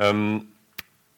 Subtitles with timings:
[0.00, 0.52] Um,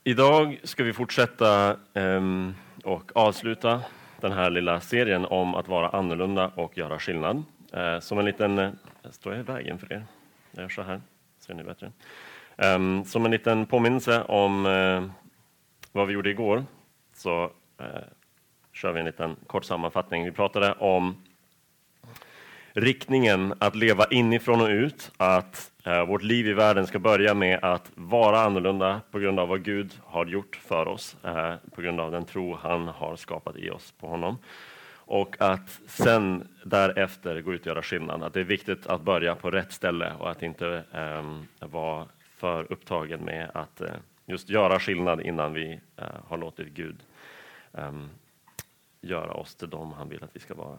[0.05, 3.81] idag ska vi fortsätta um, och avsluta
[4.21, 7.37] den här lilla serien om att vara annorlunda och göra skillnad.
[7.77, 8.59] Uh, som en liten...
[8.59, 8.71] Uh,
[9.11, 10.05] står jag i vägen för er?
[10.51, 11.01] Jag gör så här,
[11.39, 11.93] ser ni bättre.
[12.57, 15.11] Um, som en liten påminnelse om uh,
[15.93, 16.65] vad vi gjorde igår
[17.15, 17.45] så
[17.79, 17.87] eh,
[18.73, 20.25] kör vi en liten kort sammanfattning.
[20.25, 21.23] Vi pratade om
[22.73, 27.65] riktningen att leva inifrån och ut, att eh, vårt liv i världen ska börja med
[27.65, 32.01] att vara annorlunda på grund av vad Gud har gjort för oss, eh, på grund
[32.01, 34.39] av den tro han har skapat i oss på honom.
[34.93, 38.23] Och att sen därefter gå ut och göra skillnad.
[38.23, 42.73] Att det är viktigt att börja på rätt ställe och att inte eh, vara för
[42.73, 43.91] upptagen med att eh,
[44.27, 46.97] just göra skillnad innan vi eh, har låtit Gud
[47.73, 48.09] ehm,
[49.01, 50.79] göra oss till dem han vill att vi ska vara.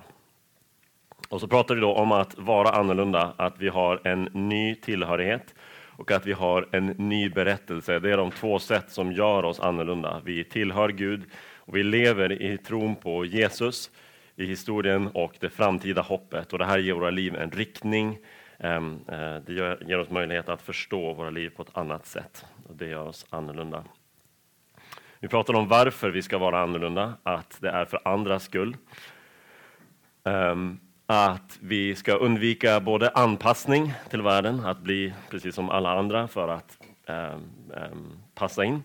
[1.32, 5.56] Och så pratar vi då om att vara annorlunda, att vi har en ny tillhörighet
[5.98, 8.00] och att vi har en ny berättelse.
[8.00, 10.22] Det är de två sätt som gör oss annorlunda.
[10.26, 11.24] Vi tillhör Gud
[11.58, 13.92] och vi lever i tron på Jesus
[14.36, 16.54] i historien och det framtida hoppet.
[16.54, 18.18] Och det här ger våra liv en riktning.
[18.60, 19.54] Ehm, eh, det
[19.88, 22.46] ger oss möjlighet att förstå våra liv på ett annat sätt.
[22.70, 23.84] Och det gör oss annorlunda.
[25.20, 28.78] Vi pratar om varför vi ska vara annorlunda, att det är för andras skull.
[30.24, 30.80] Ehm,
[31.14, 36.48] att vi ska undvika både anpassning till världen, att bli precis som alla andra för
[36.48, 37.16] att um,
[37.92, 38.84] um, passa in.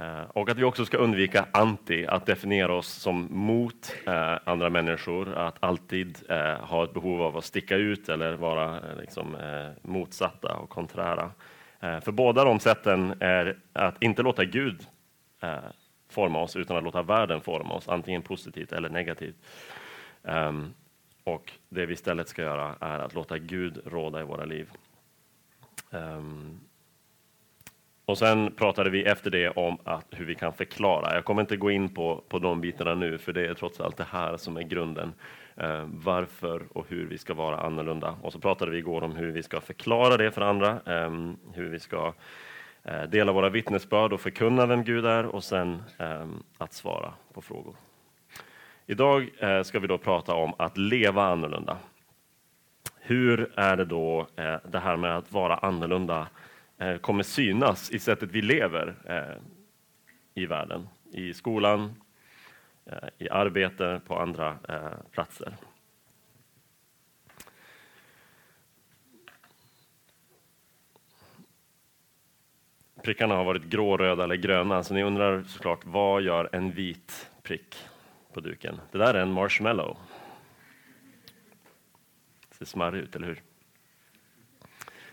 [0.00, 4.70] Uh, och att vi också ska undvika anti, att definiera oss som mot uh, andra
[4.70, 9.36] människor, att alltid uh, ha ett behov av att sticka ut eller vara liksom,
[9.82, 11.30] motsatta och konträra.
[11.80, 14.86] för båda de sätten är att inte låta Gud
[15.42, 15.54] eh,
[16.10, 19.36] forma oss utan att låta världen forma oss, antingen positivt eller negativt.
[20.22, 20.74] Um,
[21.34, 24.70] och det vi istället ska göra är att låta Gud råda i våra liv.
[25.90, 26.60] Um,
[28.04, 31.14] och sen pratade vi efter det om att, hur vi kan förklara.
[31.14, 33.96] Jag kommer inte gå in på, på de bitarna nu, för det är trots allt
[33.96, 35.12] det här som är grunden.
[35.62, 38.16] Uh, varför och hur vi ska vara annorlunda.
[38.22, 41.68] Och så pratade vi igår om hur vi ska förklara det för andra, um, hur
[41.68, 42.14] vi ska
[42.88, 47.42] Eh, dela våra vittnesbörd och förkunna vem Gud är och sen ehm, att svara på
[47.42, 47.74] frågor.
[48.90, 51.78] Idag eh, ska vi då prata om att leva annorlunda.
[52.96, 56.28] Hur är det då eh, det här med att vara annorlunda
[56.78, 58.94] eh, kommer synas i sättet vi lever
[60.34, 61.94] i världen, i skolan,
[63.18, 64.58] i arbete, på andra
[65.12, 65.56] platser.
[73.02, 77.30] Prickarna har varit grå, röda eller gröna, så ni undrar såklart vad gör en vit
[77.42, 77.87] prick
[78.32, 78.80] på duken?
[78.92, 79.96] Det där är en marshmallow.
[82.48, 83.42] Det ser smarrig ut, eller hur?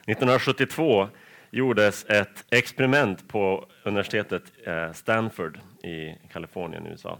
[0.08, 1.10] 1972
[1.50, 7.20] gjordes ett experiment på universitetet eh, Stanford i Kalifornien, USA,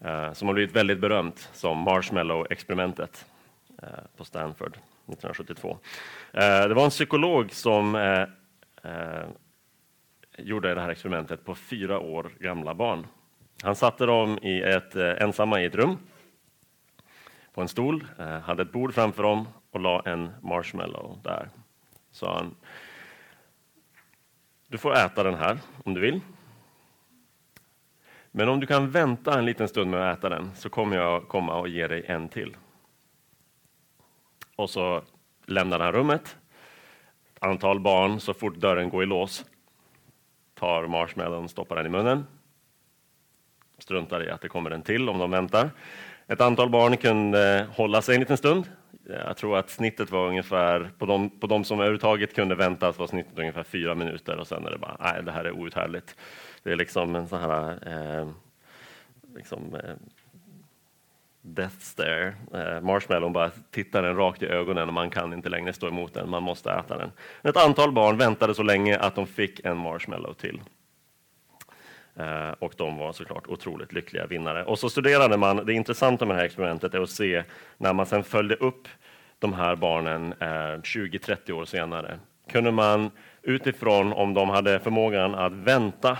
[0.00, 3.26] eh, som har blivit väldigt berömt som marshmallow-experimentet
[3.82, 5.78] eh, på Stanford 1972.
[6.32, 7.96] Det var en psykolog som
[10.38, 13.06] gjorde det här experimentet på fyra år gamla barn.
[13.62, 15.98] Han satte dem i ett, eh, ensamma i ett rum
[17.54, 21.48] på en stol, eh, hade ett bord framför dem och la en marshmallow där.
[22.10, 22.54] Sa han,
[24.68, 26.20] du får äta den här om du vill.
[28.30, 31.28] Men om du kan vänta en liten stund med att äta den så kommer jag
[31.28, 32.56] komma och ge dig en till.
[34.56, 35.02] Och så
[35.46, 36.36] lämnar han rummet.
[37.34, 39.44] Ett antal barn, så fort dörren går i lås,
[40.54, 42.26] tar marshmallowen, stoppar den i munnen.
[43.78, 45.70] Struntar i att det kommer en till om de väntar.
[46.26, 48.64] Ett antal barn kunde hålla sig en liten stund.
[49.08, 53.06] Jag tror att snittet var ungefär, på de, på de som överhuvudtaget kunde vänta, var
[53.06, 56.16] snittet ungefär fyra minuter och sen är det bara, nej det här är outhärdligt.
[56.62, 58.28] Det är liksom en sån här eh,
[59.36, 59.94] liksom, eh,
[61.42, 62.34] death stare.
[62.54, 66.14] Eh, marshmallown bara tittar den rakt i ögonen och man kan inte längre stå emot
[66.14, 67.10] den, man måste äta den.
[67.42, 70.60] Ett antal barn väntade så länge att de fick en marshmallow till.
[72.18, 74.64] Eh, och de var såklart otroligt lyckliga vinnare.
[74.64, 77.42] Och så studerade man, det intressanta med det här experimentet är att se
[77.78, 78.88] när man sen följde upp
[79.38, 82.18] de här barnen eh, 20-30 år senare,
[82.50, 83.10] kunde man
[83.42, 86.18] utifrån om de hade förmågan att vänta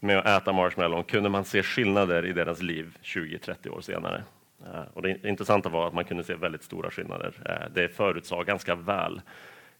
[0.00, 4.24] med att äta marshmallow kunde man se skillnader i deras liv 20-30 år senare.
[4.66, 7.34] Eh, och det intressanta var att man kunde se väldigt stora skillnader.
[7.46, 9.20] Eh, det förutsade ganska väl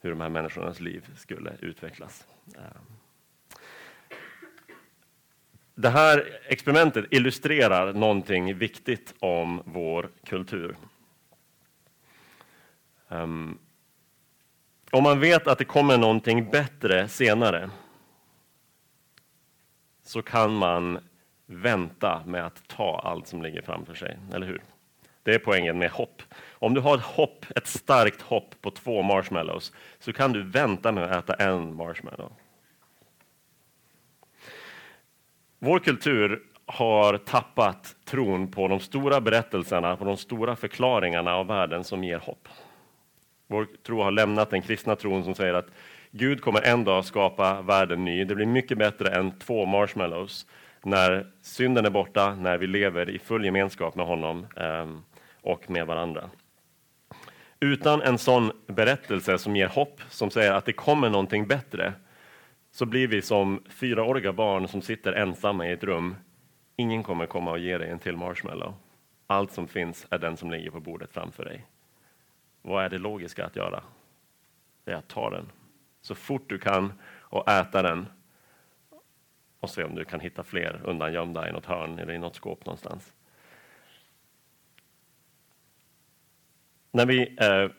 [0.01, 2.27] hur de här människornas liv skulle utvecklas.
[2.57, 2.81] Eh,
[5.75, 10.77] det här experimentet illustrerar någonting viktigt om vår kultur.
[13.09, 13.59] Um,
[14.91, 17.71] om man vet att det kommer någonting bättre senare
[20.03, 20.99] så kan man
[21.47, 24.63] vänta med att ta allt som ligger framför sig, eller hur?
[25.23, 26.23] Det är poängen med hopp.
[26.51, 30.93] Om du har ett hopp, ett starkt hopp på två marshmallows, så kan du vänta
[30.93, 32.33] med att äta en marshmallow.
[35.65, 41.85] Vår kultur har tappat tron på de stora berättelserna, på de stora förklaringarna av världen
[41.85, 42.49] som ger hopp.
[43.47, 45.67] Vår tro har lämnat den kristna tron som säger att
[46.11, 48.25] Gud kommer en dag skapa världen ny.
[48.25, 50.47] Det blir mycket bättre än två marshmallows
[50.83, 55.03] när synden är borta, när vi lever i full gemenskap med honom ehm,
[55.43, 56.31] och med varandra.
[57.61, 61.93] Utan en sån berättelse som ger hopp, som säger att det kommer någonting bättre,
[62.75, 66.17] så blir vi som fyraåriga barn som sitter ensamma i ett rum.
[66.77, 68.75] Ingen kommer komma och ge dig en till marshmallow.
[69.27, 71.67] Allt som finns är den som ligger på bordet framför dig.
[72.63, 73.83] Vad är det logiska att göra?
[74.85, 75.51] Det är att ta den
[76.01, 78.07] så fort du kan och äta den
[79.61, 82.67] och se om du kan hitta fler undangömda i något hörn eller i något skåp
[82.67, 83.15] någonstans.
[86.91, 87.71] När vi eh,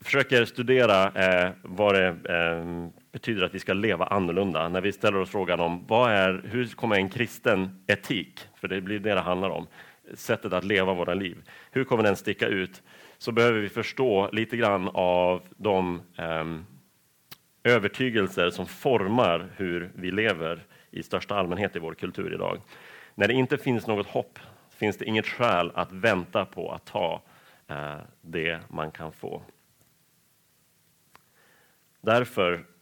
[0.00, 5.18] försöker studera eh, vad det eh, betyder att vi ska leva annorlunda, när vi ställer
[5.18, 9.20] oss frågan om vad är, hur kommer en kristen etik, för det blir det det
[9.20, 9.66] handlar om,
[10.14, 11.36] sättet att leva våra liv,
[11.70, 12.82] hur kommer den sticka ut?
[13.18, 16.64] Så behöver vi förstå lite grann av de ehm,
[17.64, 22.60] övertygelser som formar hur vi lever i största allmänhet i vår kultur idag.
[23.14, 24.38] När det inte finns något hopp
[24.70, 27.22] finns det inget skäl att vänta på att ta
[27.68, 29.42] eh, det man kan få.
[32.00, 32.73] Därför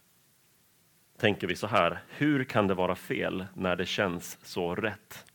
[1.23, 5.25] tänker vi så här, hur kan det vara fel när det känns så rätt?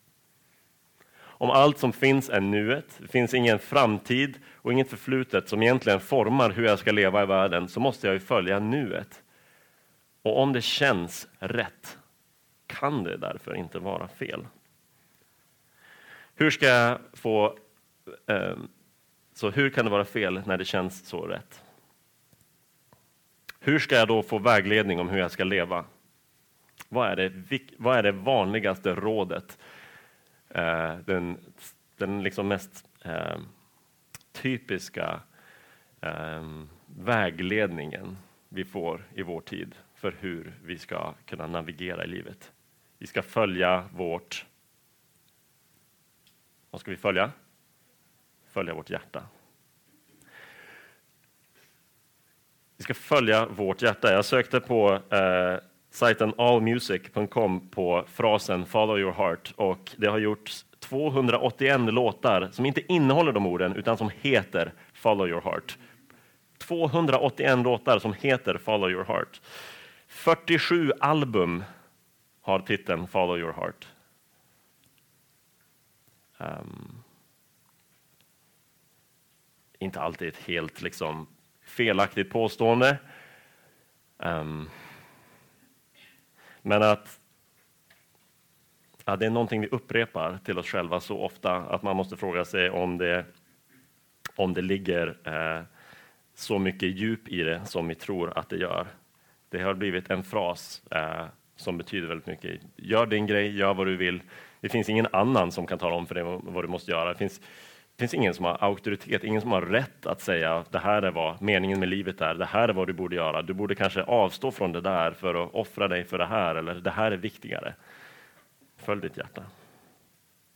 [1.21, 6.01] Om allt som finns är nuet, det finns ingen framtid och inget förflutet som egentligen
[6.01, 9.23] formar hur jag ska leva i världen, så måste jag ju följa nuet.
[10.23, 11.99] Och om det känns rätt
[12.67, 14.47] kan det därför inte vara fel.
[16.35, 17.59] Hur ska jag få...
[18.27, 18.57] Eh,
[19.35, 21.63] så hur kan det vara fel när det känns så rätt?
[23.61, 25.85] Hur ska jag då få vägledning om hur jag ska leva?
[26.89, 29.59] Vad är det, vad är det vanligaste rådet?
[30.49, 31.39] Eh, den
[31.99, 33.39] den liksom mest eh,
[34.33, 35.21] typiska
[36.01, 38.17] eh, vägledningen
[38.49, 42.53] vi får i vår tid för hur vi ska kunna navigera i livet.
[42.99, 44.47] Vi ska följa vårt...
[46.71, 47.33] Vad ska vi följa?
[48.47, 49.23] Följa vårt hjärta.
[52.79, 54.13] Vi ska följa vårt hjärta.
[54.13, 55.57] Jag sökte på eh,
[55.91, 62.93] sajten allmusic.com på frasen Follow your heart och det har gjorts 281 låtar som inte
[62.93, 65.79] innehåller de orden utan som heter Follow your heart.
[66.59, 69.41] 281 låtar som heter Follow your heart.
[70.07, 71.65] 47 album
[72.41, 73.89] har titeln Follow your heart.
[76.39, 77.03] Um,
[79.79, 81.27] inte alltid ett helt liksom,
[81.69, 82.99] felaktigt påstående.
[84.19, 84.71] Um,
[86.63, 87.21] men att,
[89.05, 92.45] att det är någonting vi upprepar till oss själva så ofta att man måste fråga
[92.45, 93.25] sig om det,
[94.37, 95.63] om det ligger eh,
[96.35, 98.87] så mycket djup i det som vi tror att det gör.
[99.49, 101.27] Det har blivit en fras eh,
[101.57, 102.61] som betyder väldigt mycket.
[102.77, 104.23] Gör din grej, gör vad du vill.
[104.61, 107.13] Det finns ingen annan som kan tala om för dig vad du måste göra.
[107.13, 107.41] Det finns,
[107.99, 111.03] det finns ingen som har auktoritet, ingen som har rätt att säga att det här
[111.03, 112.35] är vad meningen med livet är.
[112.35, 113.43] Det här är vad du borde göra.
[113.43, 116.75] Du borde kanske avstå från det där för att offra dig för det här, eller
[116.75, 117.75] det här är viktigare.
[118.77, 119.43] Följ ditt hjärta.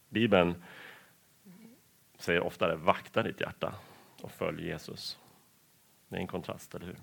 [0.09, 0.63] Bibeln
[2.19, 3.75] säger oftare vakta ditt hjärta
[4.23, 5.19] och följ Jesus.
[6.09, 6.97] Det är en kontrast, eller hur?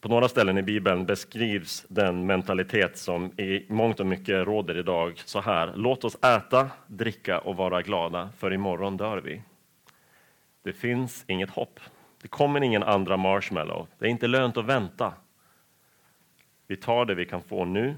[0.00, 5.12] På några ställen i Bibeln beskrivs den mentalitet som i mångt och mycket råder idag
[5.24, 5.72] så här.
[5.76, 9.42] Låt oss äta, dricka och vara glada, för imorgon dör vi.
[10.62, 11.80] Det finns inget hopp.
[12.22, 13.86] Det kommer ingen andra marshmallow.
[13.98, 15.12] Det är inte lönt att vänta.
[16.66, 17.96] Vi tar det vi kan få nu,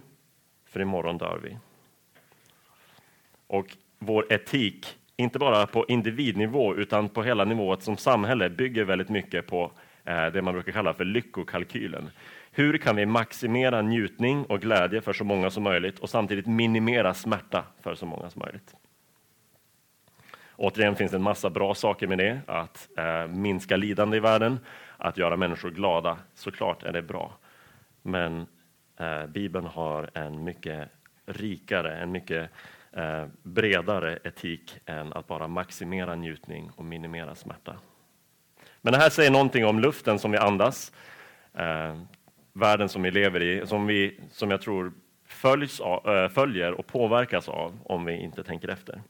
[0.66, 1.56] för imorgon dör vi.
[3.47, 9.09] Och vår etik, inte bara på individnivå utan på hela nivået som samhälle, bygger väldigt
[9.09, 9.73] mycket på
[10.04, 12.11] Eh, det man brukar kalla för lyckokalkylen.
[12.50, 17.14] Hur kan vi maximera njutning och glädje för så många som möjligt och samtidigt minimera
[17.14, 18.75] smärta för så många som möjligt?
[20.56, 24.59] Återigen finns det en massa bra saker med det, att eh, minska lidande i världen,
[24.97, 26.18] att göra människor glada.
[26.35, 27.32] Såklart är det bra.
[28.02, 28.47] Men
[28.97, 30.88] eh, Bibeln har en mycket
[31.26, 32.50] rikare, en mycket
[32.92, 37.76] eh, bredare etik än att bara maximera njutning och minimera smärta.
[38.82, 40.92] Men det här säger någonting om luften som vi andas.
[41.54, 41.96] Eh,
[42.52, 44.92] världen som vi lever i, som, vi, som jag tror
[45.26, 49.02] följs av, äh, följer och påverkas av om vi inte tänker efter.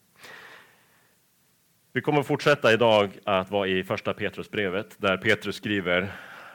[1.93, 6.13] Vi kommer fortsätta idag att vara i första Petrusbrevet där Petrus skriver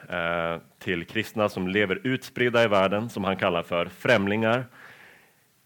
[0.08, 4.66] eh, till kristna som lever utspridda i världen som han kallar för främlingar.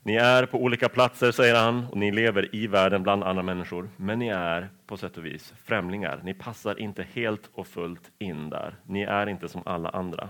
[0.05, 3.91] Ni är på olika platser, säger han, och ni lever i världen bland andra människor,
[3.97, 6.21] men ni är på sätt och vis främlingar.
[6.25, 8.75] Ni passar inte helt och fullt in där.
[8.87, 10.29] Ni är inte som alla andra.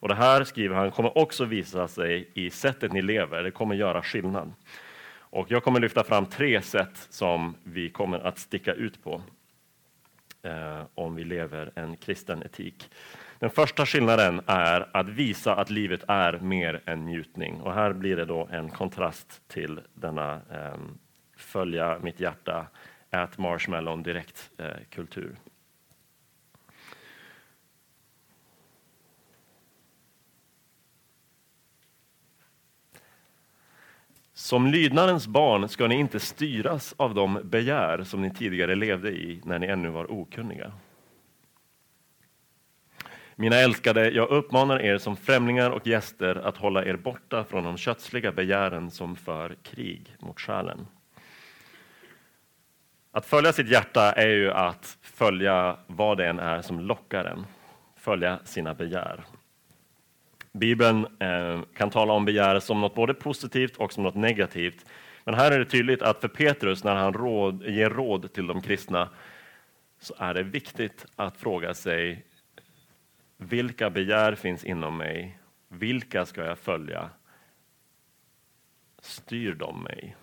[0.00, 3.42] Och det här, skriver han, kommer också visa sig i sättet ni lever.
[3.42, 4.52] Det kommer göra skillnad.
[5.16, 9.22] Och jag kommer lyfta fram tre sätt som vi kommer att sticka ut på
[10.42, 12.90] eh, om vi lever en kristen etik.
[13.44, 17.60] Den första skillnaden är att visa att livet är mer än njutning.
[17.60, 20.78] Och här blir det då en kontrast till denna eh,
[21.36, 22.66] följa mitt hjärta,
[23.10, 25.30] ät marshmallow direkt-kultur.
[25.30, 25.50] Eh,
[34.32, 39.40] Som lydnadens barn ska ni inte styras av de begär som ni tidigare levde i
[39.44, 40.72] när ni ännu var okunniga.
[43.36, 47.76] Mina älskade, jag uppmanar er som främlingar och gäster att hålla er borta från de
[47.76, 50.86] kötsliga begären som för krig mot själen.
[53.12, 57.46] Att följa sitt hjärta är ju att följa vad det än är som lockar en,
[57.96, 59.24] följa sina begär.
[60.52, 64.86] Bibeln eh, kan tala om begär som något både positivt och som något negativt.
[65.24, 68.62] Men här är det tydligt att för Petrus, när han råd, ger råd till de
[68.62, 69.08] kristna,
[70.00, 72.24] så är det viktigt att fråga sig
[73.48, 75.38] vilka begär finns inom mig?
[75.68, 77.10] Vilka ska jag följa?
[79.02, 80.16] Styr de mig?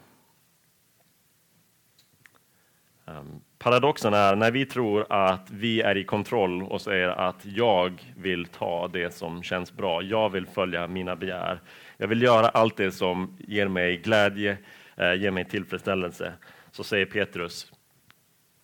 [3.06, 8.14] Um, paradoxen är när vi tror att vi är i kontroll och säger att jag
[8.18, 10.02] vill ta det som känns bra.
[10.02, 11.62] Jag vill följa mina begär.
[11.98, 14.58] Jag vill göra allt det som ger mig glädje,
[14.96, 16.34] eh, ger mig tillfredsställelse.
[16.72, 17.72] Så säger Petrus,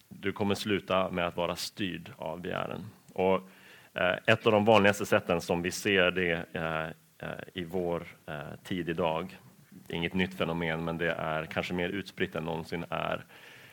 [0.10, 2.86] du kommer sluta med att vara styrd av begären.
[3.14, 3.50] Och
[3.98, 6.88] Eh, ett av de vanligaste sätten som vi ser det eh,
[7.30, 8.08] eh, i vår
[8.64, 9.38] tid idag,
[9.88, 13.26] inget nytt fenomen, men det är kanske mer utspritt än någonsin, är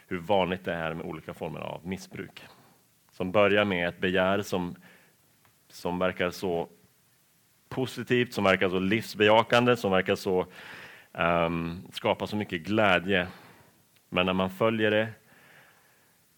[0.06, 2.44] hur vanligt det är med olika former av missbruk.
[3.12, 4.76] Som börjar med ett begär som,
[5.68, 6.68] som verkar så
[7.68, 10.46] positivt, som verkar så livsbejakande, som verkar så
[11.12, 13.26] um, skapa så mycket glädje.
[14.08, 15.08] Men när man följer det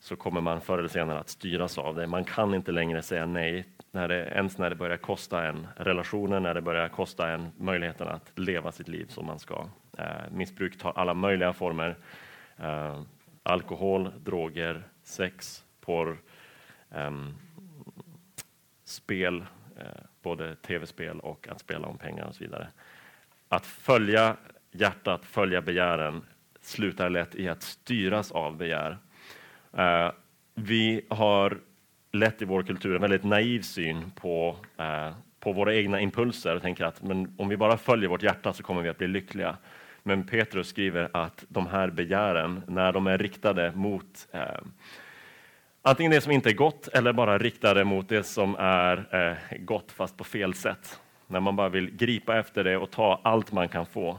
[0.06, 2.06] så kommer man förr eller senare att styras av det.
[2.06, 6.42] Man kan inte längre säga nej, när det, ens när det börjar kosta en relationen,
[6.42, 9.66] när det börjar kosta en möjligheten att leva sitt liv som man ska.
[9.98, 11.96] Eh, missbruk tar alla möjliga former.
[12.56, 13.00] Eh,
[13.42, 16.18] alkohol, droger, sex, porr,
[16.90, 17.10] eh,
[18.84, 19.44] spel,
[19.76, 22.68] eh, både tv-spel och att spela om pengar och så vidare.
[23.48, 24.36] Att följa
[24.72, 26.22] hjärtat, följa begären
[26.60, 28.98] slutar lätt i att styras av begär.
[29.76, 30.11] Eh,
[30.54, 31.59] vi har
[32.12, 36.62] lätt i vår kultur en väldigt naiv syn på, eh, på våra egna impulser och
[36.62, 39.56] tänker att men om vi bara följer vårt hjärta så kommer vi att bli lyckliga.
[40.02, 44.61] Men Petrus skriver att de här begären, när de är riktade mot eh,
[45.83, 49.92] antingen det som inte är gott eller bara riktade mot det som är eh, gott
[49.92, 51.00] fast på fel sätt.
[51.26, 54.18] När man bara vill gripa efter det och ta allt man kan få,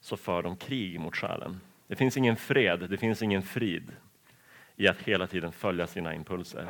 [0.00, 1.60] så för de krig mot själen.
[1.88, 3.92] Det finns ingen fred, det finns ingen frid
[4.76, 6.68] i att hela tiden följa sina impulser.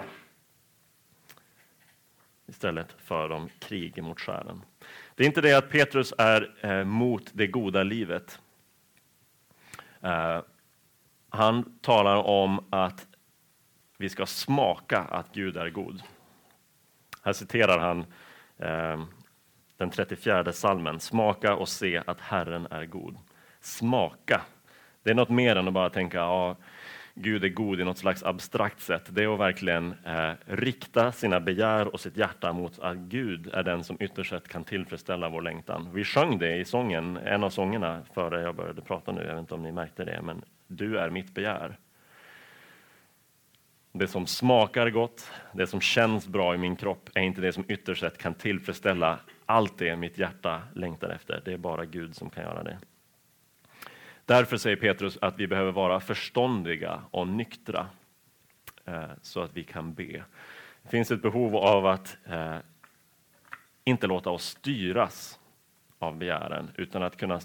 [2.47, 4.63] Istället för de krig mot själen.
[5.15, 8.41] Det är inte det att Petrus är eh, mot det goda livet.
[10.01, 10.41] Eh,
[11.29, 13.07] han talar om att
[13.99, 16.03] vi ska smaka att Gud är god.
[17.23, 18.05] Här citerar han
[18.59, 19.05] eh,
[19.77, 21.01] den 34 salmen.
[21.01, 23.17] Smaka och se att Herren är god.
[23.61, 24.41] Smaka.
[25.03, 26.57] Det är något mer än att bara tänka, ja,
[27.19, 31.41] Gud är god i något slags abstrakt sätt, det är att verkligen eh, rikta sina
[31.41, 35.43] begär och sitt hjärta mot att Gud är den som ytterst sett kan tillfredsställa vår
[35.43, 35.89] längtan.
[35.93, 39.41] Vi sjöng det i sången, en av sångerna före jag började prata nu, jag vet
[39.41, 41.77] inte om ni märkte det, men du är mitt begär.
[43.93, 47.65] Det som smakar gott, det som känns bra i min kropp är inte det som
[47.69, 51.43] ytterst sett kan tillfredsställa allt det mitt hjärta längtar efter.
[51.45, 52.79] Det är bara Gud som kan göra det.
[54.27, 57.87] Därför säger Petrus att vi behöver vara förståndiga och nyktra
[58.85, 60.25] eh, så att vi kan be.
[60.83, 62.57] Det finns ett behov av att eh,
[63.85, 65.41] inte låta oss styras
[65.99, 67.41] av begären utan att kunna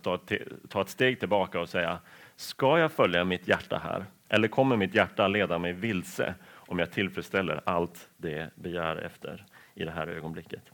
[0.70, 2.00] ta ett steg tillbaka och säga
[2.36, 4.06] Ska jag följa mitt hjärta här?
[4.30, 9.84] Eller kommer mitt hjärta leda mig vilse om jag tillfredsställer allt det begär efter i
[9.84, 10.72] det här ögonblicket?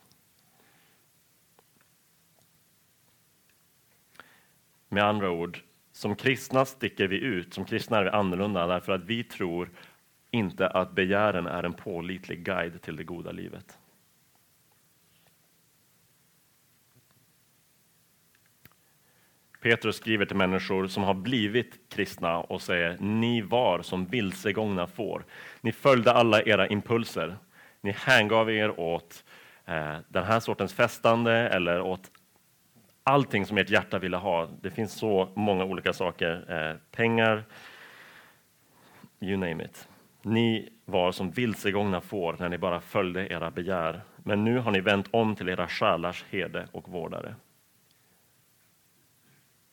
[4.89, 5.59] Med andra ord,
[5.97, 9.69] som kristna sticker vi ut, som kristna är vi annorlunda därför att vi tror
[10.31, 13.77] inte att begären är en pålitlig guide till det goda livet.
[19.61, 25.25] Petrus skriver till människor som har blivit kristna och säger ni var som vilsegångna får.
[25.61, 27.37] Ni följde alla era impulser.
[27.81, 29.23] Ni hängav er åt
[29.65, 32.11] eh, den här sortens festande eller åt
[33.07, 34.49] allting som ert hjärta ville ha.
[34.61, 36.45] Det finns så många olika saker.
[36.49, 37.43] Eh, pengar,
[39.19, 39.87] you name it.
[40.21, 44.01] Ni var som vilsegångna får när ni bara följde era begär.
[44.17, 47.35] Men nu har ni vänt om till era själars herde och vårdare.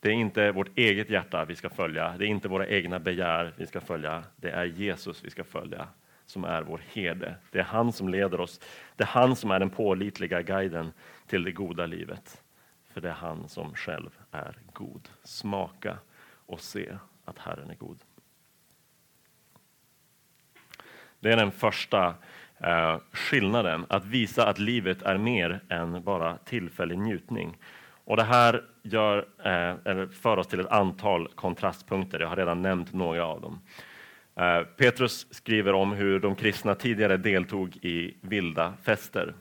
[0.01, 3.55] Det är inte vårt eget hjärta vi ska följa, det är inte våra egna begär
[3.57, 4.25] vi ska följa.
[4.37, 5.89] Det är Jesus vi ska följa,
[6.27, 7.35] som är vår herde.
[7.51, 8.61] Det är han som leder oss.
[8.97, 10.93] Det är han som är den pålitliga guiden
[11.27, 12.44] till det goda livet.
[12.95, 15.09] För det är han som själv är god.
[15.23, 15.99] Smaka
[16.47, 17.99] och se att Herren är god.
[21.21, 22.15] Det är den första
[22.59, 27.57] eh, skillnaden, att visa att livet är mer än bara tillfällig njutning.
[28.05, 32.21] Och det här gör, eh, för oss till ett antal kontrastpunkter.
[32.21, 33.61] Jag har redan nämnt några av dem.
[34.35, 39.35] Eh, Petrus skriver om hur de kristna tidigare deltog i vilda fester.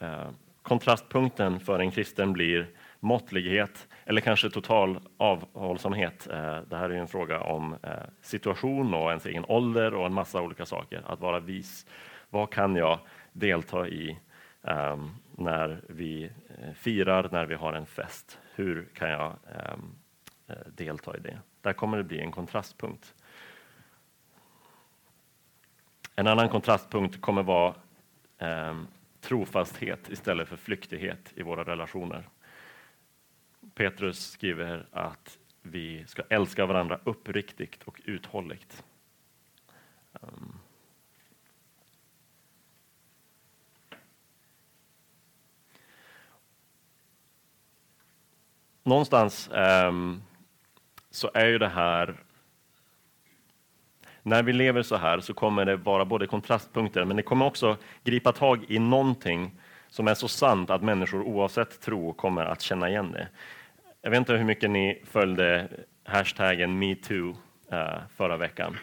[0.00, 0.28] Eh,
[0.62, 2.68] kontrastpunkten för en kristen blir
[3.02, 6.28] måttlighet eller kanske total avhållsamhet.
[6.30, 10.14] Eh, det här är en fråga om eh, situation och ens egen ålder och en
[10.14, 11.02] massa olika saker.
[11.06, 11.86] Att vara vis.
[12.30, 12.98] Vad kan jag
[13.32, 14.18] delta i
[14.62, 18.38] ehm, när vi eh, firar, när vi har en fest?
[18.54, 19.94] Hur kan jag ehm,
[20.66, 21.38] delta i det?
[21.60, 23.14] Där kommer det bli en kontrastpunkt.
[26.16, 27.74] En annan kontrastpunkt kommer vara
[28.38, 28.86] ehm,
[29.20, 32.28] trofasthet istället för flyktighet i våra relationer.
[33.74, 38.84] Petrus skriver att vi ska älska varandra uppriktigt och uthålligt.
[40.12, 40.58] Um.
[48.84, 50.22] Någonstans um,
[51.10, 52.16] så är ju det här
[54.22, 57.76] när vi lever så här så kommer det vara både kontrastpunkter, men det kommer också
[58.04, 62.88] gripa tag i någonting som är så sant att människor oavsett tro kommer att känna
[62.88, 63.28] igen det.
[64.04, 65.68] Jag vet inte hur mycket ni följde
[66.04, 67.36] hashtaggen metoo
[67.72, 68.76] eh, förra veckan.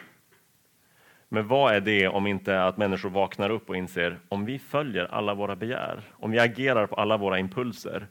[1.28, 5.04] Men vad är det om inte att människor vaknar upp och inser om vi följer
[5.04, 8.06] alla våra begär, om vi agerar på alla våra impulser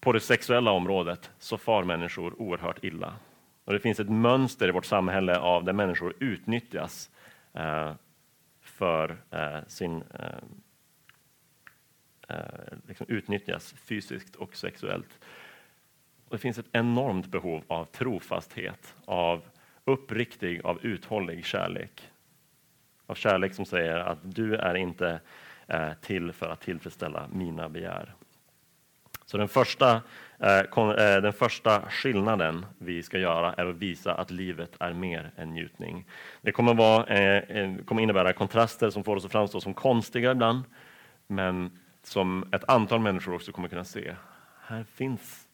[0.00, 3.14] på det sexuella området så far människor oerhört illa.
[3.64, 7.10] Och Det finns ett mönster i vårt samhälle av där människor utnyttjas
[7.54, 7.92] eh,
[8.62, 10.38] för eh, sin eh,
[12.28, 15.18] eh liksom utnyttjas fysiskt och sexuellt.
[16.28, 19.42] Och det finns ett enormt behov av trofasthet, av
[19.84, 22.02] uppriktig, av uthållig kärlek.
[23.06, 25.20] Av kärlek som säger att du är inte
[25.66, 28.14] eh, till för att tillfredsställa mina begär.
[29.26, 30.02] Så den första,
[30.38, 35.30] eh, eh, den första skillnaden vi ska göra är att visa att livet är mer
[35.36, 36.06] än njutning.
[36.40, 40.62] Det kommer, vara, eh, kommer innebära kontraster som får oss att framstå som konstiga ibland,
[41.26, 44.14] men som ett antal människor också kommer kunna se.
[44.60, 45.47] Här finns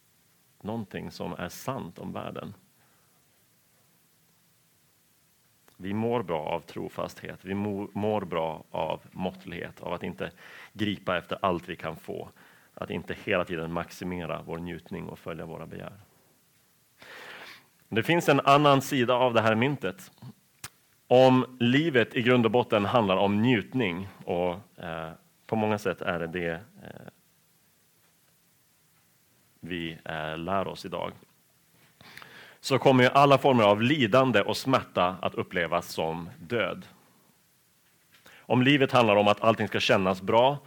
[0.64, 2.54] någonting som är sant om världen.
[5.76, 10.30] Vi mår bra av trofasthet, vi mår bra av måttlighet, av att inte
[10.72, 12.28] gripa efter allt vi kan få,
[12.74, 15.92] att inte hela tiden maximera vår njutning och följa våra begär.
[17.88, 20.10] Det finns en annan sida av det här myntet.
[21.06, 24.50] Om livet i grund och botten handlar om njutning och
[24.84, 25.10] eh,
[25.46, 26.50] på många sätt är det det
[26.82, 27.06] eh,
[29.64, 31.12] vi eh, lär oss idag
[32.64, 36.86] så kommer alla former av lidande och smärta att upplevas som död.
[38.38, 40.58] Om livet handlar om att allting ska kännas bra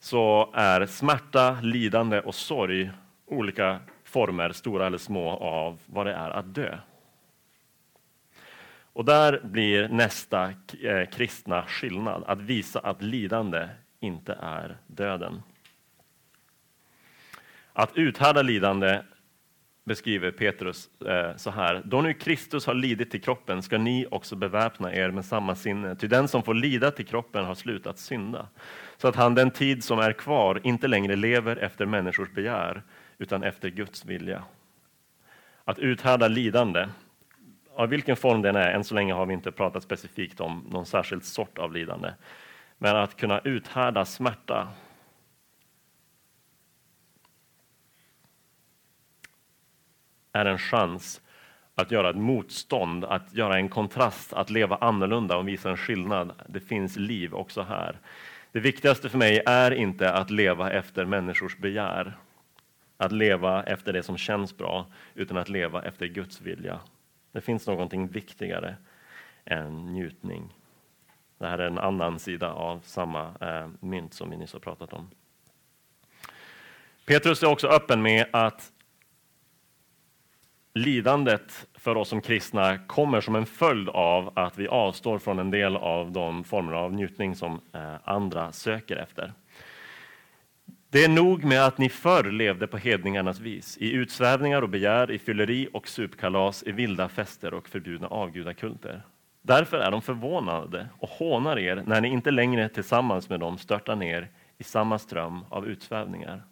[0.00, 2.90] så är smärta, lidande och sorg
[3.26, 6.78] olika former, stora eller små, av vad det är att dö.
[8.92, 13.68] Och där blir nästa eh, kristna skillnad, att visa att lidande
[14.00, 15.42] inte är döden.
[17.78, 19.02] Att uthärda lidande
[19.84, 21.82] beskriver Petrus eh, så här.
[21.84, 25.96] Då nu Kristus har lidit till kroppen ska ni också beväpna er med samma sinne.
[25.96, 28.48] Ty den som får lida till kroppen har slutat synda.
[28.96, 32.82] Så att han den tid som är kvar inte längre lever efter människors begär
[33.18, 34.42] utan efter Guds vilja.
[35.64, 36.88] Att uthärda lidande,
[37.74, 40.86] av vilken form den är, än så länge har vi inte pratat specifikt om någon
[40.86, 42.10] särskild sort av lidande.
[42.78, 44.68] Men att kunna uthärda smärta
[50.36, 51.20] är en chans
[51.74, 56.32] att göra ett motstånd, att göra en kontrast, att leva annorlunda och visa en skillnad.
[56.48, 57.98] Det finns liv också här.
[58.52, 62.16] Det viktigaste för mig är inte att leva efter människors begär,
[62.96, 66.80] att leva efter det som känns bra, utan att leva efter Guds vilja.
[67.32, 68.76] Det finns någonting viktigare
[69.44, 70.54] än njutning.
[71.38, 74.92] Det här är en annan sida av samma eh, mynt som vi nyss har pratat
[74.92, 75.10] om.
[77.06, 78.72] Petrus är också öppen med att
[80.76, 85.50] lidandet för oss som kristna kommer som en följd av att vi avstår från en
[85.50, 89.32] del av de former av njutning som eh, andra söker efter.
[90.90, 95.10] Det är nog med att ni förr levde på hedningarnas vis, i utsvävningar och begär,
[95.10, 99.02] i fylleri och supkalas, i vilda fester och förbjudna avgudakulter.
[99.42, 103.96] Därför är de förvånade och hånar er när ni inte längre tillsammans med dem störtar
[103.96, 106.42] ner i samma ström av utsvävningar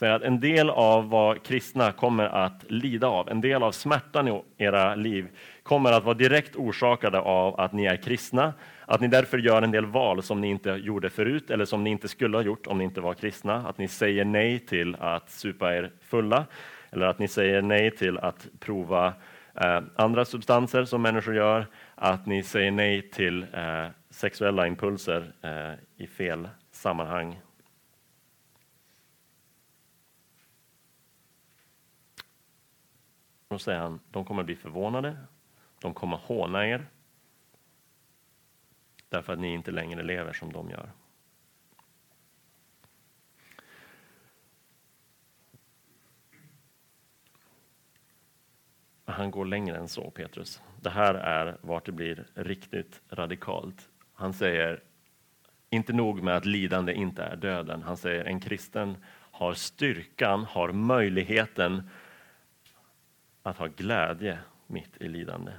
[0.00, 4.28] säger att en del av vad kristna kommer att lida av, en del av smärtan
[4.28, 5.28] i era liv
[5.62, 8.54] kommer att vara direkt orsakade av att ni är kristna,
[8.86, 11.90] att ni därför gör en del val som ni inte gjorde förut eller som ni
[11.90, 13.54] inte skulle ha gjort om ni inte var kristna.
[13.54, 16.44] Att ni säger nej till att supa er fulla
[16.90, 19.12] eller att ni säger nej till att prova
[19.54, 26.04] eh, andra substanser som människor gör, att ni säger nej till eh, sexuella impulser eh,
[26.04, 27.40] i fel sammanhang
[33.50, 35.16] Då säger han, de kommer bli förvånade,
[35.80, 36.86] de kommer håna er,
[39.08, 40.90] därför att ni inte längre lever som de gör.
[49.04, 50.62] Han går längre än så, Petrus.
[50.80, 53.88] Det här är vart det blir riktigt radikalt.
[54.14, 54.82] Han säger,
[55.70, 57.82] inte nog med att lidande inte är döden.
[57.82, 58.96] Han säger, en kristen
[59.30, 61.90] har styrkan, har möjligheten
[63.42, 65.52] att ha glädje mitt i lidande.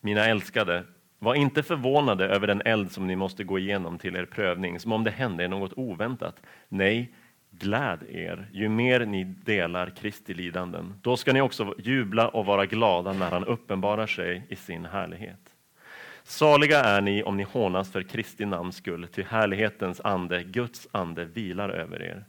[0.00, 0.84] Mina älskade,
[1.18, 4.92] var inte förvånade över den eld som ni måste gå igenom till er prövning, som
[4.92, 6.42] om det hände er något oväntat.
[6.68, 7.12] Nej,
[7.50, 10.94] gläd er, ju mer ni delar Kristi lidanden.
[11.02, 15.54] Då ska ni också jubla och vara glada när han uppenbarar sig i sin härlighet.
[16.22, 21.24] Saliga är ni om ni hånas för Kristi namns skull, ty härlighetens ande, Guds ande,
[21.24, 22.24] vilar över er.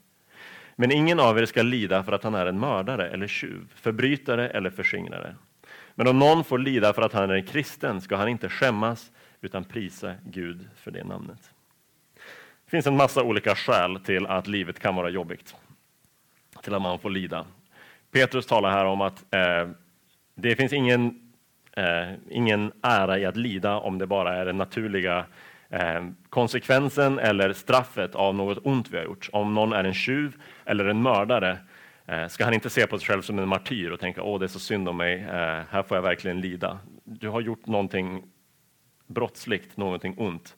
[0.75, 4.49] Men ingen av er ska lida för att han är en mördare eller tjuv, förbrytare
[4.49, 5.36] eller förskingrare.
[5.95, 9.63] Men om någon får lida för att han är kristen ska han inte skämmas utan
[9.63, 11.51] prisa Gud för det namnet.
[12.65, 15.55] Det finns en massa olika skäl till att livet kan vara jobbigt,
[16.62, 17.45] till att man får lida.
[18.12, 19.69] Petrus talar här om att eh,
[20.36, 21.31] det finns ingen,
[21.71, 25.25] eh, ingen ära i att lida om det bara är den naturliga
[25.73, 29.29] Eh, konsekvensen eller straffet av något ont vi har gjort.
[29.31, 31.57] Om någon är en tjuv eller en mördare
[32.05, 34.45] eh, ska han inte se på sig själv som en martyr och tänka åh det
[34.45, 36.79] är så synd om mig, eh, här får jag verkligen lida.
[37.03, 38.23] Du har gjort någonting
[39.07, 40.55] brottsligt, någonting ont.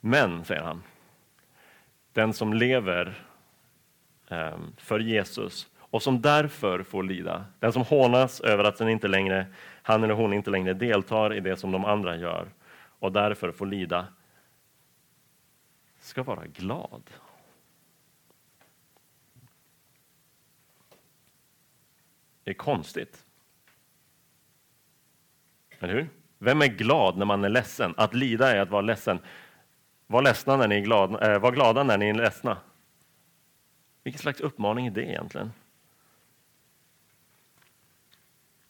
[0.00, 0.82] Men, säger han,
[2.12, 3.14] den som lever
[4.76, 9.46] för Jesus och som därför får lida, den som hånas över att inte längre,
[9.82, 12.48] han eller hon inte längre deltar i det som de andra gör
[12.98, 14.06] och därför får lida,
[16.00, 17.10] ska vara glad.
[22.44, 23.24] Det är konstigt.
[25.78, 26.08] Eller hur?
[26.38, 27.94] Vem är glad när man är ledsen?
[27.96, 29.18] Att lida är att vara ledsen.
[30.06, 32.58] Var, ledsna när ni är glada, äh, eh, var glada när ni är ledsna.
[34.02, 35.52] Vilken slags uppmaning är det egentligen?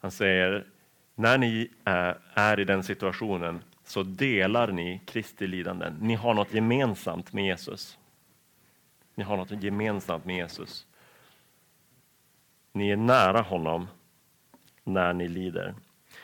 [0.00, 0.66] Han säger,
[1.14, 5.96] när ni är, är i den situationen, så delar ni Kristi lidanden.
[6.00, 7.98] Ni har något gemensamt med Jesus.
[9.14, 10.86] Ni har något gemensamt med Jesus.
[12.72, 13.86] Ni är nära honom
[14.84, 15.74] när ni lider.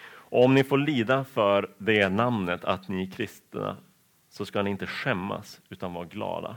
[0.07, 3.77] Och om ni får lida för det namnet, att ni är kristna,
[4.29, 6.57] så ska ni inte skämmas utan vara glada.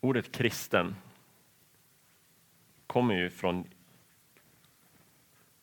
[0.00, 0.96] Ordet kristen
[2.86, 3.64] kommer ju från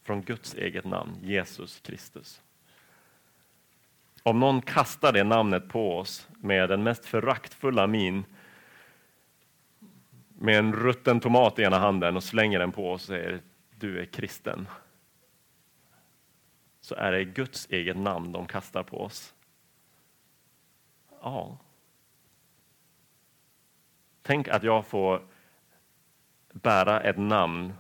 [0.04, 2.42] från Guds eget namn, Jesus Kristus.
[4.24, 8.26] Om någon kastar det namnet på oss med den mest föraktfulla min,
[10.30, 13.42] med en rutten tomat i ena handen och slänger den på oss och säger
[13.80, 14.68] du är kristen,
[16.82, 19.34] så är det Guds eget namn de kastar på oss.
[21.22, 21.58] Ja.
[24.22, 25.22] Tänk att jag får
[26.54, 27.74] bära ett namn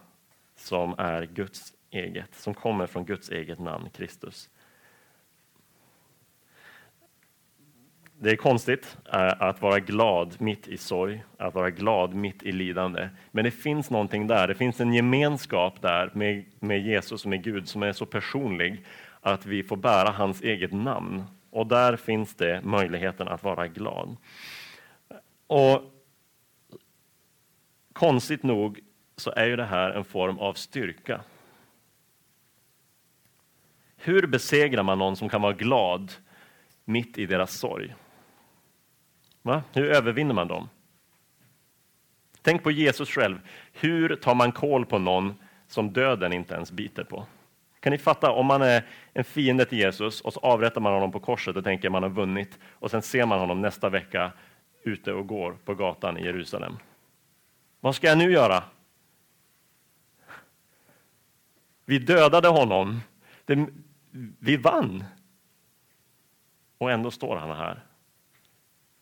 [0.55, 4.49] som är Guds eget, som kommer från Guds eget namn, Kristus.
[8.19, 12.51] det är konstigt eh, att vara glad mitt i sorg, att vara glad mitt i
[12.51, 13.09] lidande.
[13.31, 17.43] Men det finns någonting där, det finns en gemenskap där med, med Jesus och med
[17.43, 18.85] Gud som är så personlig
[19.21, 21.23] att vi får bära hans eget namn.
[21.49, 24.15] Och där finns det möjligheten att vara glad.
[25.47, 25.81] Och
[27.93, 28.79] Konstigt nog
[29.17, 31.21] så är ju det här en form av styrka.
[34.05, 36.11] Hur besegrar man någon som kan vara glad
[36.85, 37.95] mitt i deras sorg?
[39.41, 39.63] Va?
[39.73, 40.69] Hur övervinner man dem?
[42.41, 43.39] Tänk på Jesus själv.
[43.71, 45.33] Hur tar man koll på någon
[45.67, 47.25] som döden inte ens biter på?
[47.79, 51.11] Kan ni fatta om man är en fiende till Jesus och så avrättar man honom
[51.11, 54.31] på korset och tänker att man har vunnit och sen ser man honom nästa vecka
[54.83, 56.77] ute och går på gatan i Jerusalem.
[57.79, 58.63] Vad ska jag nu göra?
[61.85, 62.99] Vi dödade honom
[64.39, 65.03] vi vann.
[66.77, 67.83] Och ändå står han här.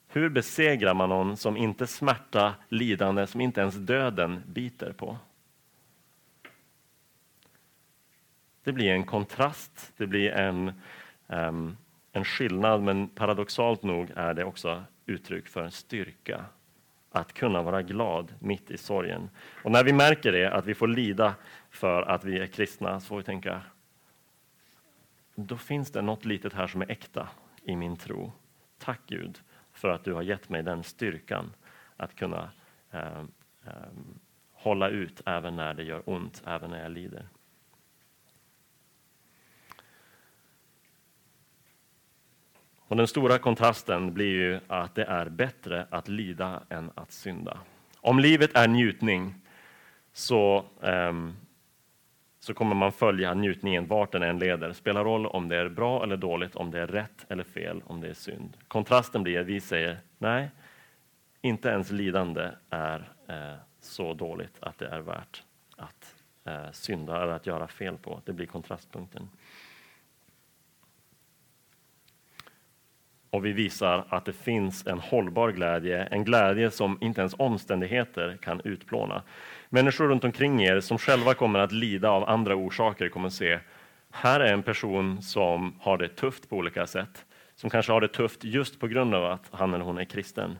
[0.07, 5.17] Hur besegrar man någon som inte smärta, lidande, som inte ens döden biter på?
[8.63, 10.73] Det blir en kontrast, det blir en,
[11.27, 11.77] um,
[12.11, 16.45] en skillnad, men paradoxalt nog är det också uttryck för en styrka
[17.11, 19.29] att kunna vara glad mitt i sorgen.
[19.63, 21.35] Och när vi märker det, att vi får lida
[21.69, 23.61] för att vi är kristna, så får vi tänka,
[25.35, 27.29] då finns det något litet här som är äkta
[27.63, 28.31] i min tro.
[28.77, 29.41] Tack Gud
[29.71, 31.53] för att du har gett mig den styrkan
[31.97, 32.49] att kunna
[32.91, 33.19] eh,
[33.65, 33.91] eh,
[34.53, 37.27] hålla ut även när det gör ont, även när jag lider.
[42.91, 47.59] Och den stora kontrasten blir ju att det är bättre att lida än att synda.
[47.97, 49.35] Om livet är njutning
[50.13, 51.35] så, um,
[52.43, 54.73] så kommer man följa njutningen vart den än leder.
[54.73, 58.01] Spelar roll om det är bra eller dåligt, om det är rätt eller fel, om
[58.01, 58.57] det är synd.
[58.67, 60.51] Kontrasten blir att vi säger nej,
[61.41, 65.43] inte ens lidande är eh, så dåligt att det är värt
[65.75, 68.21] att eh, synda eller att göra fel på.
[68.25, 69.29] Det blir kontrastpunkten.
[73.31, 78.37] Och vi visar att det finns en hållbar glädje, en glädje som inte ens omständigheter
[78.41, 79.23] kan utplåna.
[79.69, 83.59] Människor runt omkring er som själva kommer att lida av andra orsaker kommer att se,
[84.11, 88.07] här är en person som har det tufft på olika sätt, som kanske har det
[88.07, 90.57] tufft just på grund av att han eller hon är kristen.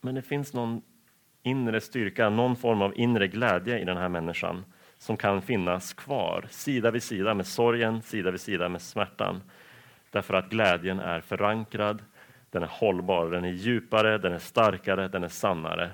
[0.00, 0.82] Men det finns någon
[1.42, 4.64] inre styrka, någon form av inre glädje i den här människan
[4.98, 9.40] som kan finnas kvar, sida vid sida med sorgen, sida vid sida med smärtan.
[10.10, 12.04] Därför att glädjen är förankrad,
[12.50, 15.90] den är hållbar, den är djupare, den är starkare, den är sannare.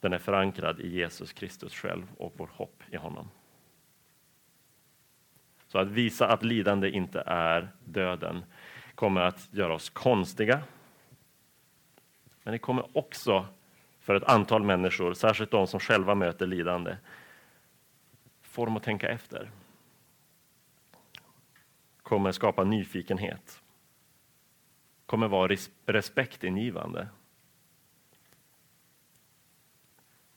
[0.00, 3.30] Den är förankrad i Jesus Kristus själv och vårt hopp i honom.
[5.66, 8.44] Så att visa att lidande inte är döden
[8.94, 10.60] kommer att göra oss konstiga.
[12.42, 13.46] Men det kommer också
[14.00, 16.96] för ett antal människor, särskilt de som själva möter lidande,
[18.42, 19.50] få dem att tänka efter
[22.08, 23.62] kommer skapa nyfikenhet.
[25.06, 27.08] Kommer vara respektingivande.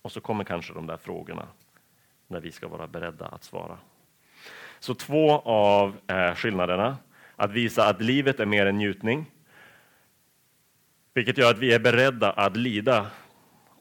[0.01, 1.47] Och så kommer kanske de där frågorna
[2.27, 3.77] när vi ska vara beredda att svara.
[4.79, 6.97] Så två av eh, skillnaderna.
[7.35, 9.25] Att visa att livet är mer än njutning.
[11.13, 13.11] Vilket gör att vi är beredda att lida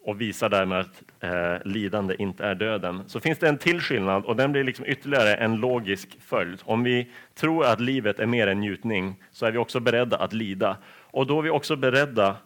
[0.03, 3.03] och visar därmed att eh, lidande inte är döden.
[3.07, 6.63] Så finns det en till skillnad och den blir liksom ytterligare en logisk följd.
[6.65, 10.33] Om vi tror att livet är mer än njutning så är vi också beredda att
[10.33, 10.77] lida.
[10.87, 12.37] Och då är vi också beredda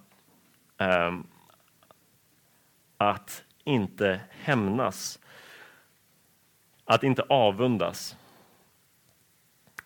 [0.78, 1.12] eh,
[2.96, 5.18] att inte hämnas,
[6.84, 8.16] att inte avundas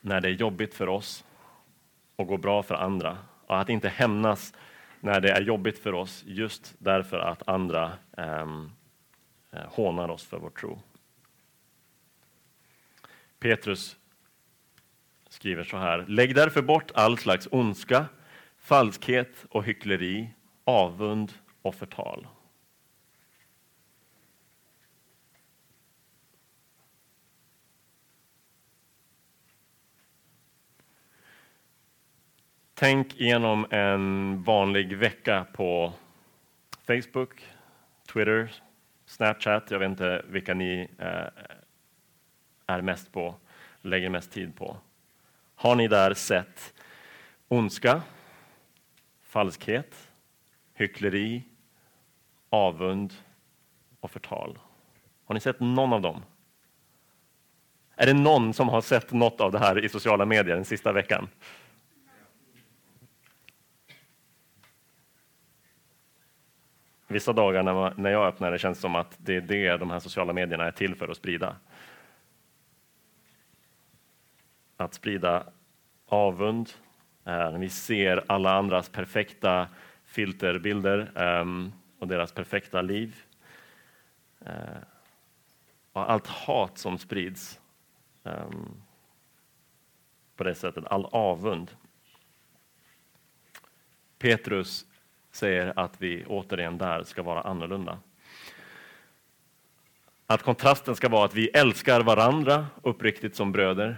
[0.00, 1.24] när det är jobbigt för oss
[2.16, 3.18] och går bra för andra.
[3.46, 4.54] Och att inte hämnas
[5.00, 8.70] när det är jobbigt för oss just därför att andra ehm,
[9.52, 10.82] eh, hånar oss för vår tro.
[13.38, 13.96] Petrus
[15.28, 16.04] skriver så här.
[16.08, 18.06] Lägg därför bort all slags ondska,
[18.58, 20.30] falskhet och hyckleri,
[20.64, 21.32] avund
[21.62, 22.26] och förtal.
[32.80, 35.92] Tänk igenom en vanlig vecka på
[36.86, 37.46] Facebook,
[38.12, 38.52] Twitter,
[39.06, 39.70] Snapchat.
[39.70, 41.44] Jag vet inte vilka ni eh,
[42.66, 43.34] är mest på,
[43.82, 44.76] lägger mest tid på.
[45.54, 46.74] Har ni där sett
[47.48, 48.02] ondska,
[49.22, 50.10] falskhet,
[50.74, 51.42] hyckleri,
[52.50, 53.14] avund
[54.00, 54.58] och förtal?
[55.24, 56.22] Har ni sett någon av dem?
[57.96, 60.92] Är det någon som har sett något av det här i sociala medier den sista
[60.92, 61.28] veckan?
[67.08, 69.76] Vissa dagar när, man, när jag öppnar det känns det som att det är det
[69.76, 71.56] de här sociala medierna är till för att sprida.
[74.76, 75.46] Att sprida
[76.06, 76.70] avund,
[77.24, 79.68] eh, vi ser alla andras perfekta
[80.04, 81.68] filterbilder eh,
[81.98, 83.16] och deras perfekta liv.
[84.40, 84.82] Eh,
[85.92, 87.60] och allt hat som sprids
[88.24, 88.82] ehm,
[90.36, 91.70] på det sättet, all avund.
[94.18, 94.86] Petrus
[95.38, 97.98] säger att vi återigen där ska vara annorlunda.
[100.26, 103.96] Att kontrasten ska vara att vi älskar varandra uppriktigt som bröder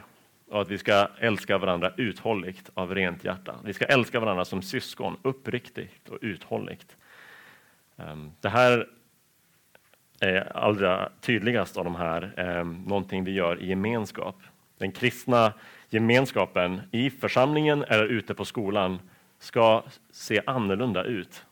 [0.48, 3.54] och att vi ska älska varandra uthålligt av rent hjärta.
[3.64, 6.96] Vi ska älska varandra som syskon uppriktigt och uthålligt.
[7.96, 8.86] Ehm, det här
[10.20, 14.36] är allra tydligast av de här, ehm, någonting vi gör i gemenskap.
[14.78, 15.52] Den kristna
[15.88, 18.98] gemenskapen i församlingen eller ute på skolan
[19.40, 21.44] ska se annorlunda ut.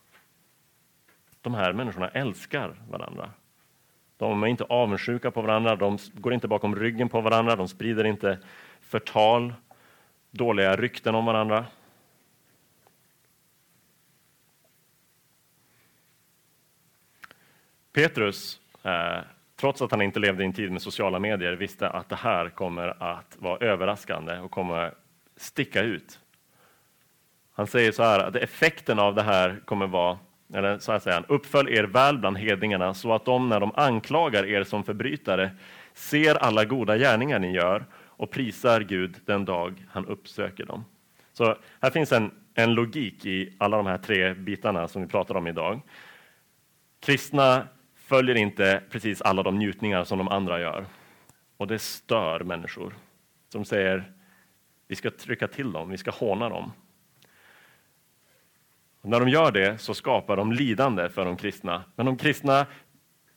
[1.41, 3.31] De här människorna älskar varandra.
[4.17, 8.05] De är inte avundsjuka på varandra, de går inte bakom ryggen på varandra, de sprider
[8.05, 8.39] inte
[8.81, 9.55] förtal,
[10.31, 11.67] dåliga rykten om varandra.
[17.93, 19.19] Petrus, eh,
[19.57, 22.49] trots att han inte levde i en tid med sociala medier, visste att det här
[22.49, 24.95] kommer att vara överraskande och kommer
[25.37, 26.21] sticka ut.
[27.59, 30.19] Han säger så här att effekten av det här kommer vara,
[30.55, 33.73] eller så här säger han, uppfölj er väl bland hedningarna så att de när de
[33.75, 35.51] anklagar er som förbrytare
[35.95, 40.85] ser alla goda gärningar ni gör och prisar Gud den dag han uppsöker dem.
[41.33, 45.35] Så här finns en, en logik i alla de här tre bitarna som vi pratar
[45.35, 45.81] om idag.
[47.01, 50.87] Kristna följer inte precis alla de njutningar som de andra gör.
[51.57, 52.95] Och det stör människor
[53.53, 54.13] som säger
[54.89, 56.73] vi ska trycka till dem, vi ska håna dem.
[59.01, 61.85] Och när de gör det så skapar de lidande för de kristna.
[61.97, 62.67] Men de kristna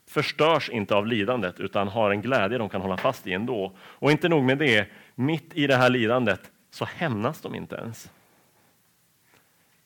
[0.07, 3.75] förstörs inte av lidandet utan har en glädje de kan hålla fast i ändå.
[3.79, 8.11] Och inte nog med det, mitt i det här lidandet så hämnas de inte ens.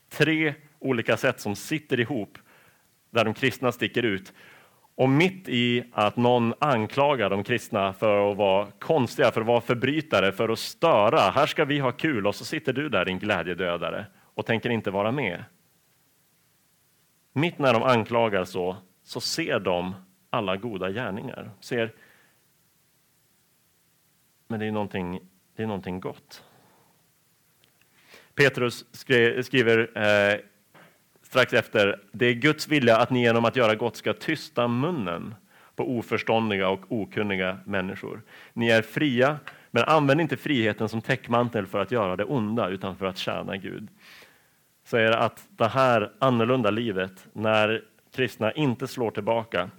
[0.09, 2.37] Tre olika sätt som sitter ihop
[3.09, 4.33] där de kristna sticker ut.
[4.95, 9.61] Och mitt i att någon anklagar de kristna för att vara konstiga, för att vara
[9.61, 11.19] förbrytare, för att störa.
[11.19, 14.91] Här ska vi ha kul och så sitter du där din glädjedödare och tänker inte
[14.91, 15.43] vara med.
[17.37, 19.95] Mitt när de anklagar så, så ser de
[20.29, 21.51] alla goda gärningar.
[21.59, 21.93] Ser,
[24.47, 25.19] men det är någonting,
[25.55, 26.43] det är någonting gott.
[28.35, 28.85] Petrus
[29.43, 30.39] skriver eh,
[31.21, 35.35] strax efter, det är Guds vilja att ni genom att göra gott ska tysta munnen
[35.75, 38.21] på oförståndiga och okunniga människor.
[38.53, 39.39] Ni är fria,
[39.71, 43.57] men använd inte friheten som täckmantel för att göra det onda, utan för att tjäna
[43.57, 43.87] Gud.
[44.85, 49.69] Säger att det här annorlunda livet, när kristna inte slår tillbaka,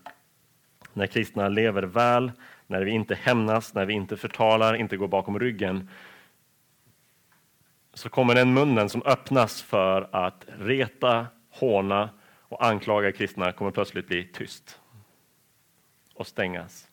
[0.93, 2.33] när kristna lever väl,
[2.67, 5.89] när vi inte hämnas, när vi inte förtalar, inte går bakom ryggen,
[7.95, 14.09] så kommer den munnen som öppnas för att reta, håna och anklaga kristna kommer plötsligt
[14.09, 14.81] bli tyst
[16.15, 16.89] och stängas.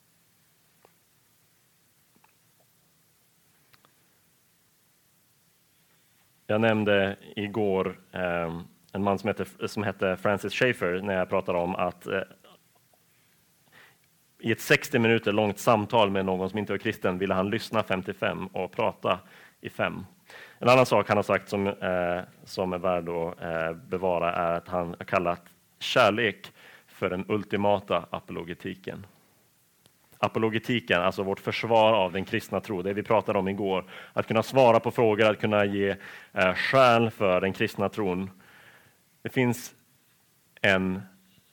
[6.48, 8.60] Jag nämnde igår eh,
[8.94, 12.22] en man som hette som hette Francis Schaeffer när jag pratade om att eh,
[14.40, 17.84] i ett 60 minuter långt samtal med någon som inte var kristen ville han lyssna
[17.84, 19.20] 55 och prata
[19.62, 20.06] i fem.
[20.60, 24.54] En annan sak han har sagt som, eh, som är värd att eh, bevara är
[24.54, 25.42] att han har kallat
[25.80, 26.52] kärlek
[26.88, 29.06] för den ultimata apologetiken.
[30.24, 33.86] Apologetiken, alltså vårt försvar av den kristna tro, det vi pratade om igår.
[34.14, 35.96] Att kunna svara på frågor, att kunna ge
[36.34, 38.30] eh, skäl för den kristna tron.
[39.22, 39.74] Det finns
[40.62, 41.02] en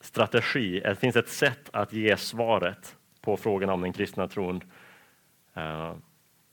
[0.00, 4.60] strategi, det finns ett sätt att ge svaret på frågan om den kristna tron
[5.54, 5.92] eh,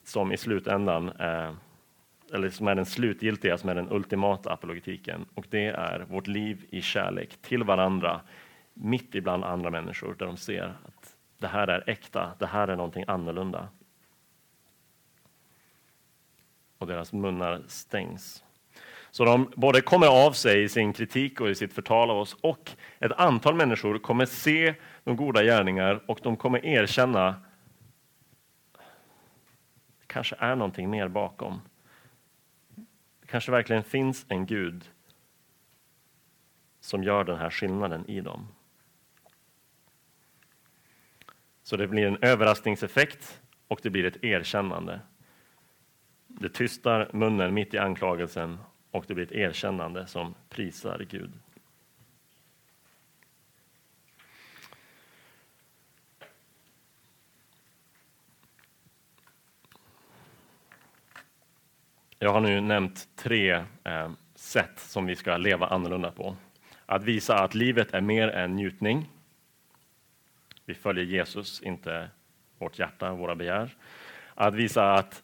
[0.03, 1.51] som i slutändan, eh,
[2.33, 5.25] eller som är den slutgiltiga, som är den ultimata apologetiken.
[5.33, 8.21] Och det är vårt liv i kärlek till varandra,
[8.73, 10.96] mitt ibland andra människor, där de ser att
[11.37, 13.67] det här är äkta, det här är någonting annorlunda.
[16.77, 18.43] Och deras munnar stängs.
[19.11, 22.37] Så de både kommer av sig i sin kritik och i sitt förtal av oss
[22.41, 27.35] och ett antal människor kommer se de goda gärningar och de kommer erkänna
[30.07, 31.61] det kanske är någonting mer bakom.
[33.21, 34.89] Det kanske verkligen finns en Gud
[36.79, 38.47] som gör den här skillnaden i dem.
[41.67, 44.99] Så det blir en överraskningseffekt och det blir ett erkännande.
[46.27, 48.57] Det tystar munnen mitt i anklagelsen
[48.91, 51.33] och det blir ett erkännande som prisar Gud.
[62.19, 63.51] Jag har nu nämnt tre
[63.83, 66.35] eh, sätt som vi ska leva annorlunda på.
[66.85, 69.09] Att visa att livet är mer än njutning,
[70.67, 72.09] vi följer Jesus, inte
[72.57, 73.75] vårt hjärta, våra begär.
[74.35, 75.23] Att visa att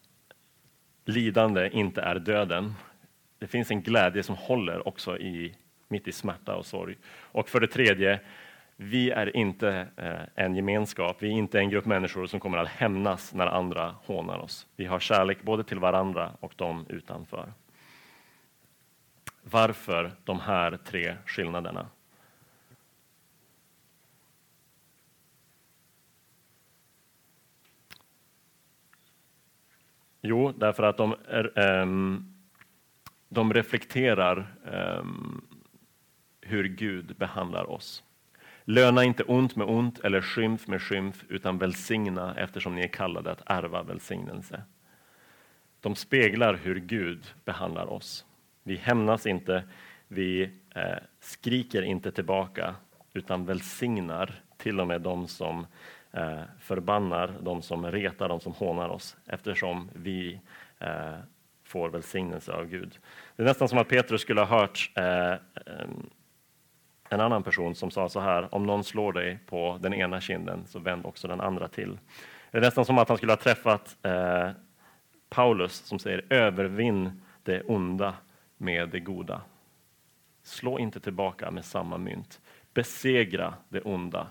[1.06, 2.74] lidande inte är döden.
[3.40, 5.56] Det finns en glädje som håller också i,
[5.88, 6.96] mitt i smärta och sorg.
[7.08, 8.20] Och för det tredje,
[8.76, 12.68] vi är inte eh, en gemenskap, vi är inte en grupp människor som kommer att
[12.68, 14.68] hämnas när andra hånar oss.
[14.76, 17.54] Vi har kärlek både till varandra och de utanför.
[19.42, 21.88] Varför de här tre skillnaderna?
[30.26, 32.34] Jo, därför att de, är, um,
[33.30, 35.42] de reflekterar um,
[36.42, 38.04] hur Gud behandlar oss.
[38.66, 43.32] Löna inte ont med ont eller skymf med skymf, utan välsigna eftersom ni är kallade
[43.32, 44.64] att ärva välsignelse.
[45.80, 48.26] De speglar hur Gud behandlar oss.
[48.64, 49.64] Vi hämnas inte,
[50.08, 52.76] vi eh, skriker inte tillbaka,
[53.14, 55.66] utan välsignar till och med de som
[56.14, 60.40] Eh, förbannar, de som retar, de som hånar oss, eftersom vi
[60.80, 61.16] eh,
[61.64, 63.00] får välsignelse av Gud.
[63.36, 65.36] Det är nästan som att Petrus skulle ha hört eh,
[67.10, 70.66] en annan person som sa så här, om någon slår dig på den ena kinden,
[70.68, 72.00] så vänd också den andra till.
[72.52, 74.50] Det är nästan som att han skulle ha träffat eh,
[75.30, 78.16] Paulus som säger, övervinn det onda
[78.58, 79.42] med det goda.
[80.44, 82.42] Slå inte tillbaka med samma mynt.
[82.74, 84.28] Besegra det onda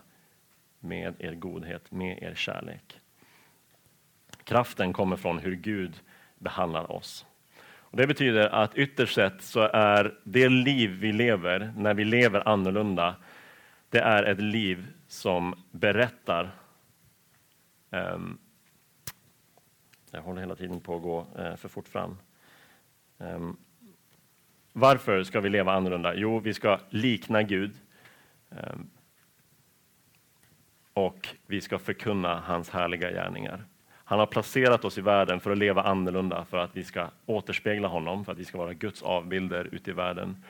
[0.83, 3.01] med er godhet, med er kärlek.
[4.45, 6.01] Kraften kommer från hur Gud
[6.39, 7.27] behandlar oss.
[7.63, 12.49] Och det betyder att ytterst sett så är det liv vi lever, när vi lever
[12.49, 13.17] annorlunda,
[13.89, 16.51] det är ett liv som berättar
[17.91, 18.39] um,
[20.15, 22.19] jag håller hela tiden på att gå uh, för fort fram.
[23.19, 23.57] Um,
[24.73, 26.15] varför ska vi leva annorlunda?
[26.15, 27.75] Jo, vi ska likna Gud.
[28.49, 28.91] Um,
[30.95, 33.65] och vi ska förkunna hans härliga gärningar.
[34.05, 37.89] Han har placerat oss i världen för att leva annorlunda, för att vi ska återspegla
[37.89, 40.45] honom, för att vi ska vara Guds avbilder ute i världen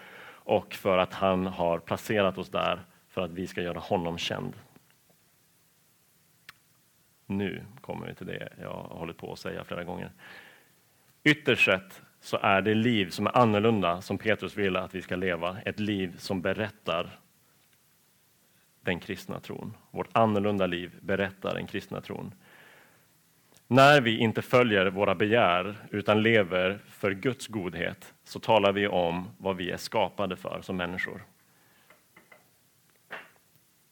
[0.44, 4.52] och för att han har placerat oss där för att vi ska göra honom känd.
[7.26, 10.10] Nu kommer vi till det jag har hållit på att säga flera gånger.
[11.24, 15.16] Ytterst sett så är det liv som är annorlunda som Petrus vill att vi ska
[15.16, 17.18] leva, ett liv som berättar
[18.82, 19.76] den kristna tron.
[19.90, 22.34] Vårt annorlunda liv berättar den kristna tron.
[23.66, 29.28] När vi inte följer våra begär utan lever för Guds godhet så talar vi om
[29.38, 31.22] vad vi är skapade för som människor.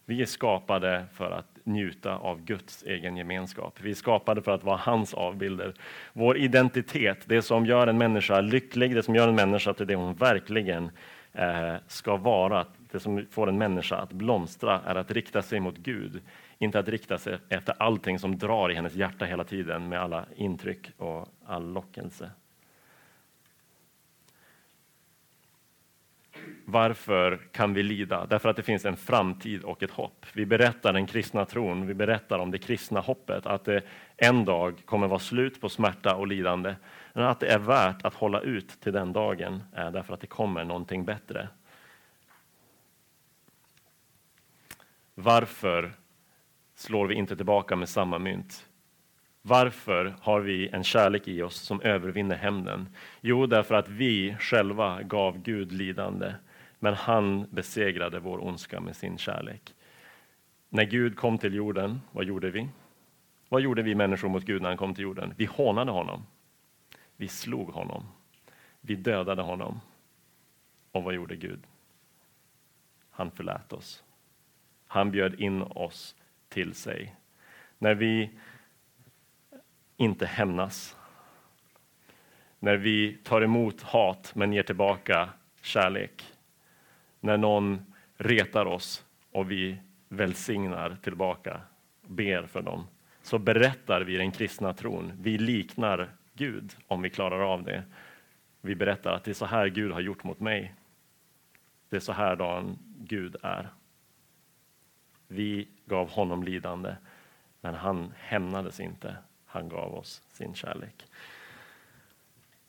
[0.05, 3.79] Vi är skapade för att njuta av Guds egen gemenskap.
[3.81, 5.75] Vi är skapade för att vara hans avbilder.
[6.13, 9.95] Vår identitet, det som gör en människa lycklig, det som gör en människa till det
[9.95, 10.91] hon verkligen
[11.33, 15.77] eh, ska vara, det som får en människa att blomstra, är att rikta sig mot
[15.77, 16.23] Gud.
[16.59, 20.25] Inte att rikta sig efter allting som drar i hennes hjärta hela tiden med alla
[20.37, 22.31] intryck och all lockelse.
[26.65, 28.27] Varför kan vi lida?
[28.27, 30.27] Därför att det finns en framtid och ett hopp.
[30.33, 33.83] Vi berättar den kristna tron, vi berättar om det kristna hoppet, att det
[34.17, 36.75] en dag kommer vara slut på smärta och lidande.
[37.13, 40.65] Men att det är värt att hålla ut till den dagen, därför att det kommer
[40.65, 41.49] någonting bättre.
[45.23, 45.93] Varför
[46.75, 48.69] slår vi inte tillbaka med samma mynt?
[49.43, 52.89] Varför har vi en kärlek i oss som övervinner hämnden?
[53.21, 56.35] Jo, därför att vi själva gav Gud lidande,
[56.79, 59.75] men han besegrade vår ondska med sin kärlek.
[60.69, 62.69] När Gud kom till jorden, vad gjorde vi?
[63.49, 65.35] Vad gjorde vi människor mot Gud när han kom till jorden?
[65.37, 66.27] Vi hånade honom.
[67.17, 68.07] Vi slog honom.
[68.81, 69.81] Vi dödade honom.
[70.93, 71.61] Och vad gjorde Gud?
[73.11, 74.03] Han förlät oss.
[74.93, 76.17] Han bjöd in oss
[76.49, 77.15] till sig.
[77.79, 78.31] När vi
[79.97, 80.97] inte hämnas.
[82.59, 85.29] När vi tar emot hat men ger tillbaka
[85.63, 86.33] kärlek.
[87.21, 89.77] När någon retar oss och vi
[90.09, 91.61] välsignar tillbaka,
[92.07, 92.87] ber för dem,
[93.23, 95.13] så berättar vi den kristna tron.
[95.21, 97.83] Vi liknar Gud om vi klarar av det.
[98.61, 100.75] Vi berättar att det är så här Gud har gjort mot mig.
[101.89, 103.69] Det är så här dagen Gud är.
[105.33, 106.95] Vi gav honom lidande,
[107.61, 109.17] men han hämnades inte.
[109.47, 111.05] Han gav oss sin kärlek.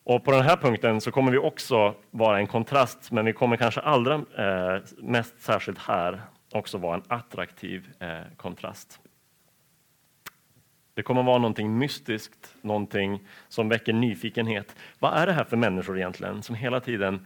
[0.04, 3.58] Och på den här punkten så kommer vi också vara en kontrast, men vi kommer
[3.58, 9.00] kanske allra eh, mest särskilt här också vara en attraktiv eh, kontrast.
[10.94, 14.76] Det kommer vara någonting mystiskt, någonting som väcker nyfikenhet.
[15.00, 17.26] Vad är det här för människor egentligen som hela tiden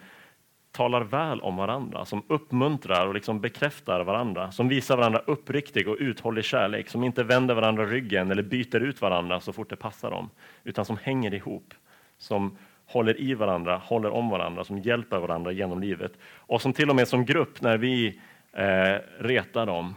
[0.75, 5.97] talar väl om varandra, som uppmuntrar och liksom bekräftar varandra, som visar varandra uppriktig och
[5.99, 10.11] uthållig kärlek, som inte vänder varandra ryggen eller byter ut varandra så fort det passar
[10.11, 10.29] dem,
[10.63, 11.73] utan som hänger ihop,
[12.17, 16.89] som håller i varandra, håller om varandra, som hjälper varandra genom livet och som till
[16.89, 18.19] och med som grupp, när vi
[18.51, 19.95] eh, retar dem,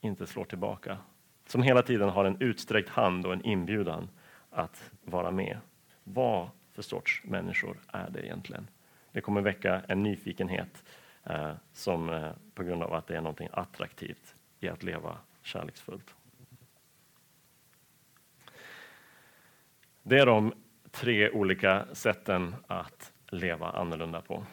[0.00, 0.98] inte slår tillbaka.
[1.46, 4.08] Som hela tiden har en utsträckt hand och en inbjudan
[4.50, 5.58] att vara med.
[6.04, 8.66] Vad för sorts människor är det egentligen?
[9.14, 10.84] Det kommer väcka en nyfikenhet
[11.24, 16.14] eh, som, eh, på grund av att det är något attraktivt i att leva kärleksfullt.
[20.02, 20.52] Det är de
[20.90, 24.46] tre olika sätten att leva annorlunda på.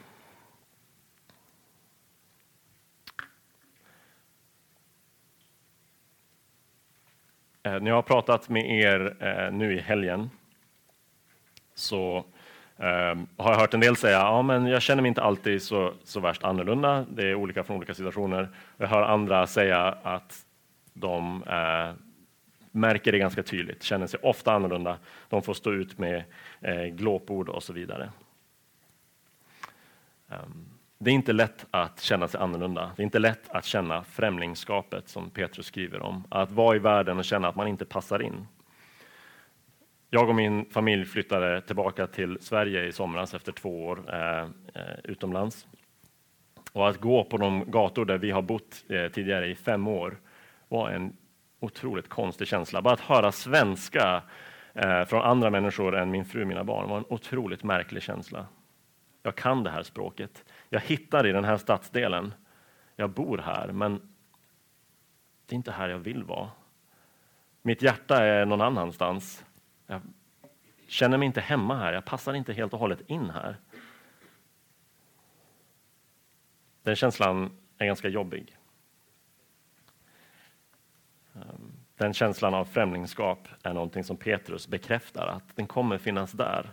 [7.64, 10.30] Eh, när jag har pratat med er eh, nu i helgen
[11.74, 12.26] så
[12.82, 15.94] Uh, har jag hört en del säga, ja men jag känner mig inte alltid så,
[16.04, 18.50] så värst annorlunda, det är olika från olika situationer.
[18.78, 20.46] Jag hör andra säga att
[20.94, 21.94] de uh,
[22.72, 24.98] märker det ganska tydligt, känner sig ofta annorlunda,
[25.30, 26.24] de får stå ut med
[26.68, 28.12] uh, glåpord och så vidare.
[30.28, 30.66] Um,
[30.98, 35.10] det är inte lätt att känna sig annorlunda, det är inte lätt att känna främlingskapet
[35.10, 38.48] som Petrus skriver om, att vara i världen och känna att man inte passar in.
[40.14, 44.42] Jag och min familj flyttade tillbaka till Sverige i somras efter två år eh,
[44.74, 45.68] eh, utomlands.
[46.72, 50.18] Och att gå på de gator där vi har bott eh, tidigare i fem år
[50.68, 51.18] var en
[51.60, 52.82] otroligt konstig känsla.
[52.82, 54.24] Bara att höra svenska
[54.74, 58.46] eh, från andra människor än min fru och mina barn var en otroligt märklig känsla.
[59.24, 60.46] Jag kan det här språket.
[60.70, 62.34] Jag hittar i den här stadsdelen.
[62.96, 64.02] Jag bor här, men
[65.46, 66.50] det är inte här jag vill vara.
[67.62, 69.46] Mitt hjärta är någon annanstans.
[69.92, 70.02] Jag
[70.88, 73.58] känner mig inte hemma här, jag passar inte helt och hållet in här.
[76.84, 78.58] Den känslan är ganska jobbig.
[81.36, 86.72] Ehm, den känslan av främlingskap är någonting som Petrus bekräftar att den kommer finnas där.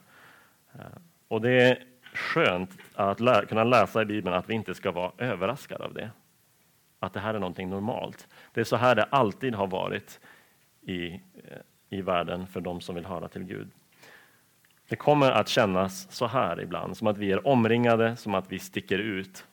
[0.72, 4.92] Ehm, och det är skönt att lä kunna läsa i Bibeln att vi inte ska
[4.92, 6.10] vara överraskade av det.
[6.98, 8.28] Att det här är någonting normalt.
[8.52, 10.20] Det är så här det alltid har varit
[10.80, 11.20] i eh,
[11.90, 13.70] i världen för de som vill höra till Gud.
[14.88, 18.58] Det kommer att kännas så här ibland, som att vi är omringade, som att vi
[18.58, 19.46] sticker ut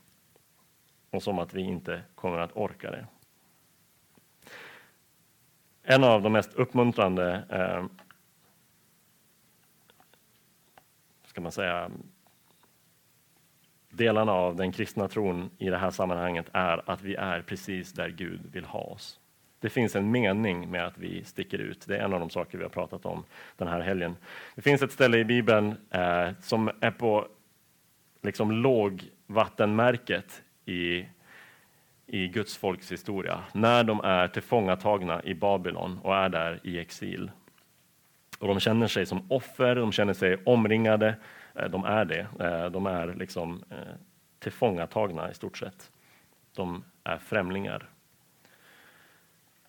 [1.09, 3.07] och som att vi inte kommer att orka det.
[5.83, 7.85] En av de mest uppmuntrande eh,
[11.25, 11.91] ska man säga,
[13.89, 18.09] delarna av den kristna tron i det här sammanhanget är att vi är precis där
[18.09, 19.19] Gud vill ha oss.
[19.65, 21.87] Det finns en mening med att vi sticker ut.
[21.87, 23.23] Det är en av de saker vi har pratat om
[23.57, 24.15] den här helgen.
[24.55, 27.27] Det finns ett ställe i Bibeln eh, som är på
[28.21, 31.05] liksom lågvattenmärket i,
[32.07, 33.43] i Guds folks historia.
[33.53, 37.31] När de är tillfångatagna i Babylon och är där i exil.
[38.39, 41.15] Och de känner sig som offer, de känner sig omringade.
[41.55, 42.27] Eh, de är det.
[42.39, 43.77] Eh, de är liksom eh,
[44.39, 45.91] tillfångatagna i stort sett.
[46.55, 47.89] De är främlingar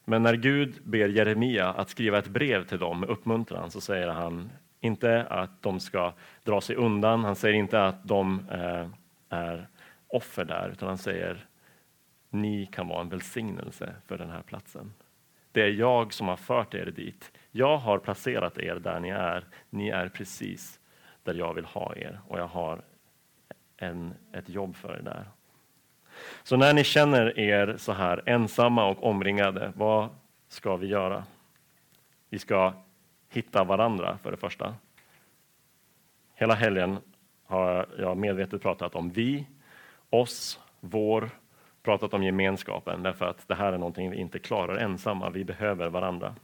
[0.09, 4.09] men när Gud ber Jeremia att skriva ett brev till dem med uppmuntran så säger
[4.09, 4.50] han
[4.80, 6.12] inte att de ska
[6.44, 8.88] dra sig undan, han säger inte att de eh,
[9.28, 9.68] är
[10.09, 11.46] offer där, utan han säger
[12.30, 14.92] ni kan vara en välsignelse för den här platsen.
[15.52, 17.32] Det är jag som har fört er dit.
[17.50, 19.44] Jag har placerat er där ni är.
[19.70, 20.80] Ni är precis
[21.22, 22.82] där jag vill ha er och jag har
[23.76, 25.24] en, ett jobb för er där.
[26.42, 30.08] Så när ni känner er så här ensamma och omringade, vad
[30.48, 31.24] ska vi göra?
[32.30, 32.72] Vi ska
[33.28, 34.74] hitta varandra för det första.
[36.34, 36.98] Hela helgen
[37.46, 39.46] har jag medvetet pratat om vi,
[40.10, 41.30] oss, vår,
[41.82, 45.30] pratat om gemenskapen därför att det här är någonting vi inte klarar ensamma.
[45.30, 46.34] Vi behöver varandra.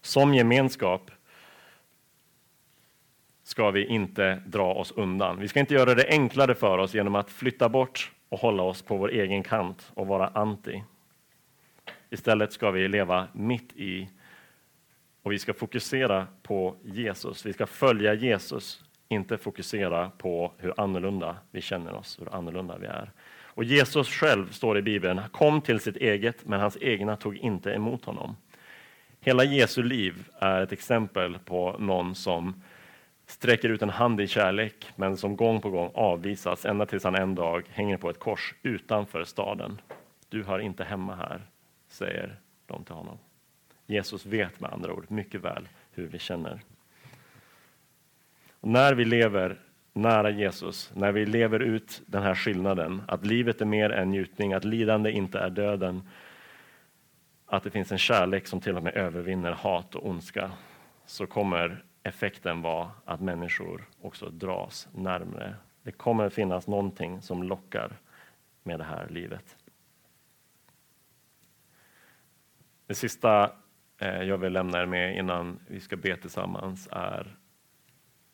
[0.00, 1.10] Som gemenskap
[3.44, 5.40] ska vi inte dra oss undan.
[5.40, 8.82] Vi ska inte göra det enklare för oss genom att flytta bort och hålla oss
[8.82, 10.82] på vår egen kant och vara anti.
[12.10, 14.08] Istället ska vi leva mitt i
[15.22, 17.46] och vi ska fokusera på Jesus.
[17.46, 22.86] Vi ska följa Jesus, inte fokusera på hur annorlunda vi känner oss, hur annorlunda vi
[22.86, 23.10] är.
[23.54, 27.72] Och Jesus själv, står i Bibeln, kom till sitt eget, men hans egna tog inte
[27.72, 28.36] emot honom.
[29.20, 32.62] Hela Jesu liv är ett exempel på någon som
[33.26, 37.14] sträcker ut en hand i kärlek, men som gång på gång avvisas ända tills han
[37.14, 39.80] en dag hänger på ett kors utanför staden.
[40.28, 41.40] Du hör inte hemma här,
[41.88, 43.18] säger de till honom.
[43.86, 46.60] Jesus vet med andra ord mycket väl hur vi känner.
[48.60, 49.60] Och när vi lever
[49.92, 54.52] nära Jesus, när vi lever ut den här skillnaden, att livet är mer än njutning,
[54.52, 56.08] att lidande inte är döden,
[57.46, 60.50] att det finns en kärlek som till och med övervinner hat och ondska,
[61.06, 65.54] så kommer effekten vara att människor också dras närmre.
[65.82, 68.00] Det kommer finnas någonting som lockar
[68.62, 69.56] med det här livet.
[72.86, 73.52] Det sista
[73.98, 77.36] eh, jag vill lämna er med innan vi ska be tillsammans är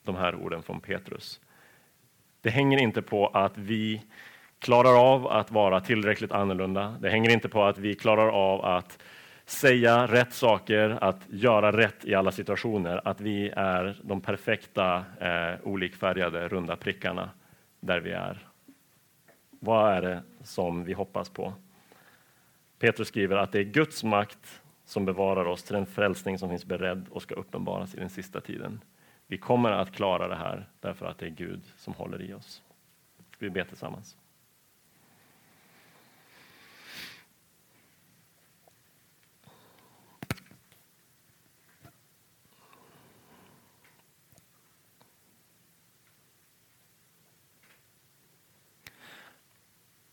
[0.03, 1.41] de här orden från Petrus.
[2.41, 4.03] Det hänger inte på att vi
[4.59, 6.97] klarar av att vara tillräckligt annorlunda.
[7.01, 8.99] Det hänger inte på att vi klarar av att
[9.51, 15.61] säga rätt saker, att göra rätt i alla situationer, att vi är de perfekta eh,
[15.63, 17.31] olikfärgade runda prickarna
[17.81, 18.47] där vi är.
[19.51, 21.53] Vad är det som vi hoppas på?
[22.79, 26.65] Petrus skriver att det är Guds makt som bevarar oss till den frälsning som finns
[26.65, 28.81] beredd och ska uppenbaras i den sista tiden.
[29.27, 32.63] Vi kommer att klara det här därför att det är Gud som håller i oss.
[33.39, 34.17] Vi ber tillsammans.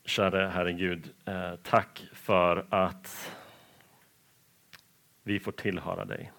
[0.08, 3.36] Käre Herre Gud, eh, tack för att
[5.22, 6.32] vi får tillhöra dig.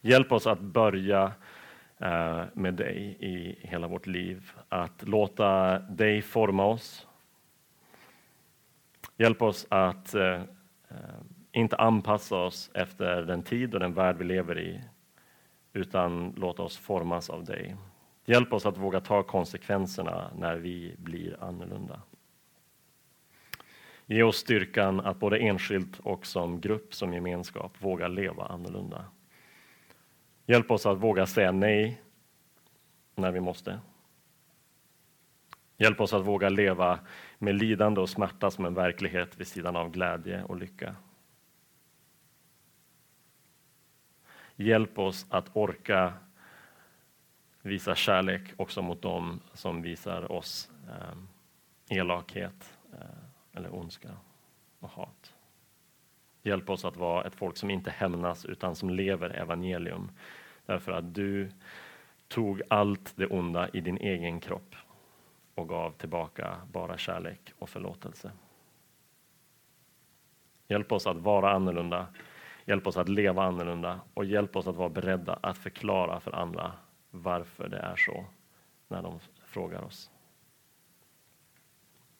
[0.00, 1.32] Hjälp oss att börja
[1.98, 7.06] eh, med dig i hela vårt liv, att låta dig forma oss.
[9.16, 10.42] Hjälp oss att eh,
[11.52, 14.80] inte anpassa oss efter den tid och den värld vi lever i,
[15.72, 17.76] utan låta oss formas av dig.
[18.24, 22.00] Hjälp oss att våga ta konsekvenserna när vi blir annorlunda.
[24.10, 29.04] Ge oss styrkan att både enskilt och som grupp, som gemenskap, våga leva annorlunda.
[30.46, 32.02] Hjälp oss att våga säga nej
[33.14, 33.80] när vi måste.
[35.76, 37.00] Hjälp oss att våga leva
[37.38, 40.96] med lidande och smärta som en verklighet vid sidan av glädje och lycka.
[44.56, 46.12] Hjälp oss att orka
[47.62, 52.78] visa kärlek också mot dem som visar oss eh, elakhet.
[52.92, 54.10] Eh, eller ondska
[54.80, 55.34] och hat.
[56.42, 60.10] Hjälp oss att vara ett folk som inte hämnas utan som lever evangelium.
[60.66, 61.50] Därför att du
[62.28, 64.74] tog allt det onda i din egen kropp
[65.54, 68.32] och gav tillbaka bara kärlek och förlåtelse.
[70.68, 72.06] Hjälp oss att vara annorlunda,
[72.64, 76.72] hjälp oss att leva annorlunda och hjälp oss att vara beredda att förklara för andra
[77.10, 78.24] varför det är så
[78.88, 80.10] när de frågar oss.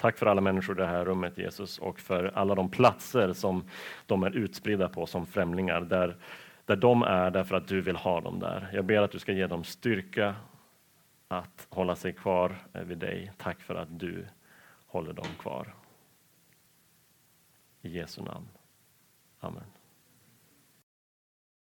[0.00, 3.64] Tack för alla människor i det här rummet Jesus och för alla de platser som
[4.06, 6.16] de är utspridda på som främlingar, där,
[6.64, 8.70] där de är därför att du vill ha dem där.
[8.72, 10.34] Jag ber att du ska ge dem styrka
[11.28, 13.32] att hålla sig kvar eh, vid dig.
[13.36, 14.26] Tack för att du
[14.86, 15.74] håller dem kvar.
[17.82, 18.48] I Jesu namn.
[19.40, 19.79] Amen.